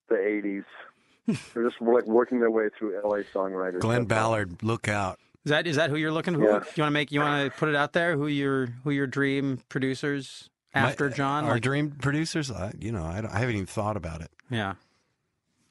the 0.10 0.16
'80s. 0.16 0.66
They're 1.54 1.70
just 1.70 1.82
like 1.82 2.06
working 2.06 2.40
their 2.40 2.52
way 2.52 2.70
through 2.78 2.98
L.A. 3.04 3.24
songwriters. 3.26 3.80
Glen 3.80 4.06
Ballard, 4.06 4.62
look 4.64 4.88
out. 4.88 5.20
Is 5.46 5.50
that 5.50 5.66
is 5.68 5.76
that 5.78 5.90
who 5.90 5.96
you're 5.96 6.12
looking 6.12 6.36
for? 6.36 6.44
Yeah. 6.44 6.50
You 6.76 6.82
want 6.84 6.90
to 6.90 6.90
make 6.92 7.12
you 7.12 7.20
want 7.20 7.52
to 7.52 7.58
put 7.58 7.70
it 7.70 7.76
out 7.76 7.94
there 7.94 8.16
who 8.16 8.28
your 8.28 8.68
who 8.84 8.92
your 8.92 9.08
dream 9.08 9.60
producers 9.70 10.50
after 10.74 11.10
My- 11.10 11.16
John? 11.16 11.46
Our 11.46 11.54
Like- 11.54 11.64
dream 11.64 11.92
producers, 11.92 12.52
I, 12.52 12.74
you 12.80 12.92
know, 12.92 13.04
I, 13.06 13.22
don't- 13.22 13.32
I 13.34 13.40
haven't 13.40 13.56
even 13.56 13.66
thought 13.66 13.98
about 13.98 14.22
it. 14.22 14.32
yeah. 14.50 14.74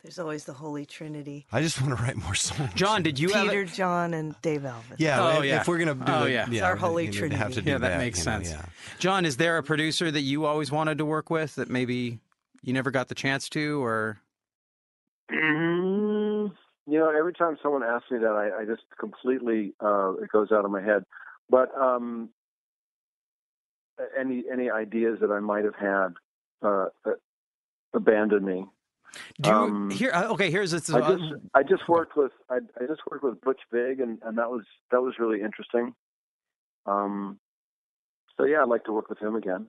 There's 0.03 0.19
always 0.19 0.45
the 0.47 0.55
Holy 0.55 0.87
Trinity. 0.87 1.45
I 1.53 1.61
just 1.61 1.79
want 1.83 1.95
to 1.95 2.03
write 2.03 2.17
more 2.17 2.35
songs. 2.35 2.73
John, 2.75 3.03
did 3.03 3.19
you 3.19 3.29
have 3.35 3.49
Peter, 3.49 3.67
John, 3.67 4.15
and 4.15 4.35
Dave 4.41 4.65
Alvin. 4.65 4.97
Yeah, 4.99 5.21
Oh, 5.23 5.41
if, 5.41 5.45
yeah. 5.45 5.61
if 5.61 5.69
we're 5.69 5.77
gonna 5.79 5.95
do 5.95 6.03
Oh, 6.11 6.25
it, 6.25 6.33
yeah. 6.33 6.47
yeah, 6.51 6.65
Our 6.65 6.75
holy 6.77 7.05
you 7.05 7.11
know, 7.13 7.19
trinity. 7.19 7.37
Have 7.37 7.53
to 7.53 7.61
do 7.61 7.71
Yeah, 7.73 7.79
that 7.79 7.99
makes 7.99 8.21
you 8.21 8.25
know, 8.25 8.39
sense. 8.39 8.51
yeah. 8.51 8.65
John, 8.99 9.27
is 9.27 9.37
there 9.37 9.59
a 9.59 9.63
producer 9.63 10.11
that 10.11 10.23
you 10.23 10.47
always 10.47 10.73
wanted 10.73 10.97
to 10.99 11.05
work 11.05 11.29
with 11.29 11.55
that 11.57 11.69
maybe 11.69 12.19
you 12.63 12.73
never 12.73 12.91
got 12.91 13.09
the 13.09 13.15
chance 13.15 13.51
to 13.51 13.85
or 13.85 14.17
Mm, 15.33 16.53
You 16.87 16.99
know, 16.99 17.11
every 17.11 17.33
time 17.33 17.57
someone 17.63 17.83
asks 17.83 18.11
me 18.11 18.19
that, 18.19 18.27
I, 18.27 18.63
I 18.63 18.65
just 18.65 18.83
completely 18.99 19.75
uh, 19.81 20.15
it 20.15 20.31
goes 20.31 20.51
out 20.53 20.65
of 20.65 20.71
my 20.71 20.83
head. 20.83 21.05
But 21.49 21.75
um, 21.77 22.31
any 24.19 24.45
any 24.53 24.71
ideas 24.71 25.19
that 25.21 25.31
I 25.31 25.41
might 25.41 25.65
have 25.65 25.75
had 25.75 26.09
uh, 26.63 26.87
uh, 27.05 27.13
abandoned 27.95 28.45
me. 28.45 28.67
do 29.41 29.51
you 29.51 29.57
Um, 29.57 29.91
here 29.91 30.11
uh, 30.13 30.29
okay, 30.33 30.51
here's 30.51 30.71
this 30.71 30.93
I 30.93 31.01
just 31.01 31.23
I 31.55 31.63
just 31.63 31.89
worked 31.89 32.17
with 32.17 32.33
I, 32.49 32.57
I 32.81 32.87
just 32.87 33.01
worked 33.11 33.25
with 33.25 33.41
Butch 33.41 33.61
Vig, 33.73 34.01
and, 34.01 34.19
and 34.23 34.39
that 34.39 34.51
was 34.51 34.65
that 34.91 35.01
was 35.01 35.15
really 35.19 35.41
interesting. 35.43 35.95
Um, 36.87 37.39
so 38.37 38.45
yeah, 38.45 38.63
I'd 38.63 38.69
like 38.69 38.85
to 38.85 38.93
work 38.93 39.09
with 39.09 39.19
him 39.19 39.37
again. 39.37 39.69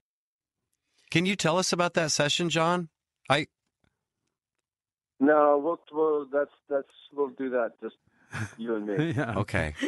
Can 1.10 1.26
you 1.26 1.36
tell 1.36 1.58
us 1.58 1.72
about 1.72 1.94
that 1.94 2.10
session, 2.10 2.48
John? 2.48 2.88
I 3.28 3.46
No, 5.22 5.56
we'll, 5.62 5.80
we'll 5.92 6.26
that's 6.32 6.50
that's 6.68 6.88
we'll 7.14 7.28
do 7.28 7.48
that 7.50 7.72
just 7.80 7.94
you 8.58 8.74
and 8.74 8.86
me. 8.86 9.12
yeah. 9.16 9.34
okay. 9.38 9.74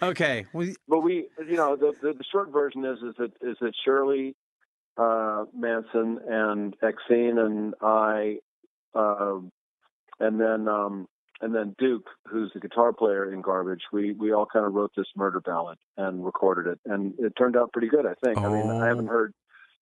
Okay. 0.00 0.46
Well, 0.52 0.68
But 0.86 1.00
we, 1.00 1.26
you 1.44 1.56
know, 1.56 1.74
the, 1.74 1.92
the 2.00 2.12
the 2.12 2.24
short 2.30 2.52
version 2.52 2.84
is 2.84 2.98
is 2.98 3.14
that 3.18 3.32
is 3.42 3.56
that 3.60 3.72
Shirley 3.84 4.36
uh, 4.96 5.46
Manson 5.52 6.20
and 6.28 6.76
Exene 6.80 7.44
and 7.44 7.74
I, 7.82 8.38
uh, 8.94 9.38
and 10.20 10.40
then 10.40 10.68
um, 10.68 11.08
and 11.40 11.52
then 11.52 11.74
Duke, 11.78 12.06
who's 12.30 12.52
the 12.54 12.60
guitar 12.60 12.92
player 12.92 13.32
in 13.32 13.40
Garbage. 13.42 13.82
We 13.92 14.12
we 14.12 14.32
all 14.32 14.46
kind 14.46 14.64
of 14.64 14.72
wrote 14.74 14.92
this 14.96 15.06
murder 15.16 15.40
ballad 15.40 15.78
and 15.96 16.24
recorded 16.24 16.70
it, 16.70 16.78
and 16.84 17.14
it 17.18 17.32
turned 17.36 17.56
out 17.56 17.72
pretty 17.72 17.88
good. 17.88 18.06
I 18.06 18.14
think. 18.24 18.38
I 18.38 18.48
mean, 18.48 18.70
I 18.70 18.86
haven't 18.86 19.08
Oh. 19.08 19.12
heard 19.12 19.34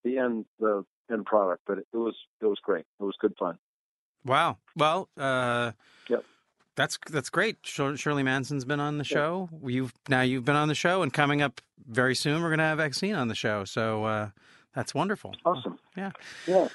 the 0.04 0.16
end 0.16 0.46
the 0.58 0.84
end 1.12 1.26
product, 1.26 1.62
but 1.66 1.76
it, 1.78 1.86
was 1.92 2.14
it 2.40 2.46
was 2.46 2.58
great. 2.62 2.86
It 3.00 3.04
was 3.04 3.16
good 3.20 3.34
fun. 3.38 3.58
Wow. 4.24 4.58
Well, 4.76 5.08
uh, 5.16 5.72
Yep. 6.08 6.24
That's 6.76 6.98
that's 7.10 7.30
great. 7.30 7.56
Shirley 7.62 8.22
Manson's 8.22 8.64
been 8.64 8.80
on 8.80 8.98
the 8.98 9.04
show. 9.04 9.48
You've 9.64 9.94
now 10.08 10.20
you've 10.22 10.44
been 10.44 10.56
on 10.56 10.68
the 10.68 10.74
show, 10.74 11.02
and 11.02 11.12
coming 11.12 11.40
up 11.40 11.60
very 11.88 12.14
soon, 12.14 12.42
we're 12.42 12.50
going 12.50 12.58
to 12.58 12.64
have 12.64 12.78
Exene 12.78 13.16
on 13.16 13.28
the 13.28 13.34
show. 13.34 13.64
So 13.64 14.04
uh, 14.04 14.28
that's 14.74 14.94
wonderful. 14.94 15.34
Awesome. 15.44 15.78
Yeah. 15.96 16.10
Yeah. 16.46 16.68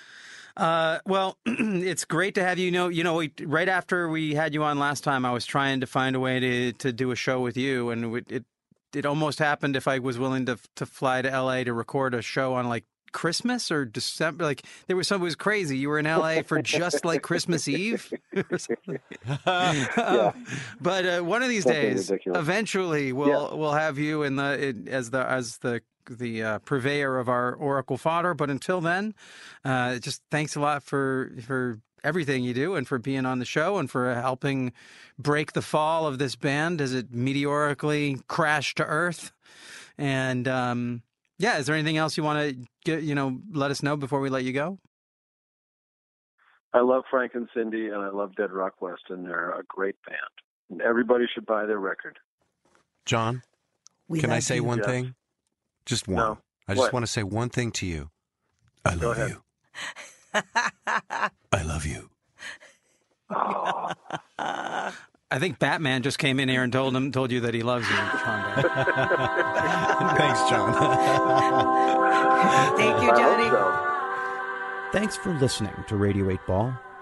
Uh, 0.57 0.99
well, 1.05 1.37
it's 1.45 2.03
great 2.05 2.35
to 2.35 2.43
have 2.43 2.57
you. 2.57 2.65
You 2.65 2.71
know, 2.71 2.87
you 2.89 3.03
know, 3.03 3.15
we, 3.15 3.31
right 3.43 3.69
after 3.69 4.09
we 4.09 4.33
had 4.33 4.53
you 4.53 4.63
on 4.63 4.79
last 4.79 5.03
time, 5.03 5.25
I 5.25 5.31
was 5.31 5.45
trying 5.45 5.81
to 5.81 5.87
find 5.87 6.15
a 6.15 6.19
way 6.19 6.39
to 6.39 6.73
to 6.73 6.91
do 6.91 7.11
a 7.11 7.15
show 7.15 7.39
with 7.39 7.55
you, 7.55 7.91
and 7.91 8.15
it 8.15 8.31
it, 8.31 8.45
it 8.93 9.05
almost 9.05 9.39
happened 9.39 9.75
if 9.75 9.87
I 9.87 9.99
was 9.99 10.17
willing 10.17 10.47
to 10.47 10.57
to 10.75 10.85
fly 10.85 11.21
to 11.21 11.31
L.A. 11.31 11.63
to 11.63 11.73
record 11.73 12.13
a 12.13 12.21
show 12.21 12.55
on 12.55 12.67
like 12.67 12.85
Christmas 13.11 13.71
or 13.71 13.85
December. 13.85 14.43
Like 14.43 14.63
there 14.87 14.95
was 14.95 15.07
something 15.07 15.23
it 15.23 15.25
was 15.25 15.35
crazy. 15.35 15.77
You 15.77 15.89
were 15.89 15.99
in 15.99 16.07
L.A. 16.07 16.43
for 16.43 16.61
just 16.61 17.05
like 17.05 17.21
Christmas 17.21 17.67
Eve 17.67 18.11
or 18.51 18.57
something. 18.57 18.99
But 20.81 21.05
uh, 21.05 21.21
one 21.21 21.43
of 21.43 21.49
these 21.49 21.63
Something 21.63 21.81
days, 21.81 22.09
ridiculous. 22.09 22.39
eventually, 22.39 23.13
we'll 23.13 23.57
we'll 23.57 23.73
have 23.73 23.97
you 23.97 24.23
in 24.23 24.35
the 24.35 24.69
in, 24.69 24.87
as 24.87 25.09
the 25.11 25.25
as 25.25 25.57
the 25.59 25.81
the 26.09 26.43
uh, 26.43 26.59
purveyor 26.59 27.19
of 27.19 27.29
our 27.29 27.53
Oracle 27.53 27.97
fodder. 27.97 28.33
But 28.33 28.49
until 28.49 28.81
then, 28.81 29.13
uh, 29.63 29.99
just 29.99 30.21
thanks 30.31 30.55
a 30.55 30.59
lot 30.59 30.83
for 30.83 31.31
for 31.45 31.79
everything 32.03 32.43
you 32.43 32.53
do 32.53 32.75
and 32.75 32.87
for 32.87 32.97
being 32.97 33.25
on 33.27 33.37
the 33.39 33.45
show 33.45 33.77
and 33.77 33.89
for 33.89 34.13
helping 34.15 34.73
break 35.19 35.53
the 35.53 35.61
fall 35.61 36.07
of 36.07 36.17
this 36.17 36.35
band 36.35 36.81
as 36.81 36.93
it 36.95 37.13
meteorically 37.13 38.17
crashed 38.27 38.77
to 38.77 38.85
earth. 38.85 39.31
And 39.97 40.47
um, 40.47 41.03
yeah, 41.41 41.57
is 41.57 41.65
there 41.65 41.75
anything 41.75 41.97
else 41.97 42.15
you 42.17 42.23
want 42.23 42.39
to 42.39 42.55
get 42.85 43.03
you 43.03 43.15
know 43.15 43.39
let 43.51 43.71
us 43.71 43.81
know 43.83 43.97
before 43.97 44.19
we 44.21 44.29
let 44.29 44.43
you 44.43 44.53
go? 44.53 44.77
I 46.73 46.79
love 46.81 47.03
Frank 47.09 47.33
and 47.35 47.49
Cindy, 47.53 47.87
and 47.87 47.97
I 48.01 48.09
love 48.09 48.35
Dead 48.35 48.51
Rock 48.51 48.81
West, 48.81 49.01
and 49.09 49.25
they're 49.25 49.51
a 49.51 49.63
great 49.67 49.95
band. 50.07 50.17
And 50.69 50.81
everybody 50.81 51.25
should 51.33 51.45
buy 51.45 51.65
their 51.65 51.79
record. 51.79 52.17
John, 53.05 53.41
We 54.07 54.21
can 54.21 54.31
I 54.31 54.39
say 54.39 54.55
you. 54.57 54.63
one 54.63 54.77
Yes. 54.77 54.85
thing? 54.87 55.15
Just 55.85 56.07
one. 56.07 56.17
No. 56.17 56.37
I 56.67 56.73
just 56.75 56.85
What? 56.85 56.93
want 56.93 57.05
to 57.05 57.11
say 57.11 57.23
one 57.23 57.49
thing 57.49 57.71
to 57.73 57.85
you. 57.85 58.09
I 58.85 58.93
love 58.93 59.17
you. 59.17 59.43
I 60.33 61.61
love 61.63 61.85
you. 61.85 62.09
Oh, 63.29 63.89
I 65.33 65.39
think 65.39 65.59
Batman 65.59 66.03
just 66.03 66.19
came 66.19 66.41
in 66.41 66.49
here 66.49 66.61
and 66.61 66.73
told 66.73 66.93
him 66.93 67.09
told 67.13 67.31
you 67.31 67.39
that 67.41 67.53
he 67.53 67.63
loves 67.63 67.87
you. 67.87 67.95
Trondo. 67.95 68.63
Thanks, 70.17 70.41
John. 70.49 70.73
Thank 72.75 73.01
you, 73.01 73.09
Johnny. 73.15 73.49
so. 73.49 73.87
Thanks 74.91 75.15
for 75.15 75.33
listening 75.35 75.73
to 75.87 75.95
Radio 75.95 76.29
8 76.29 76.39
Ball. 76.45 76.73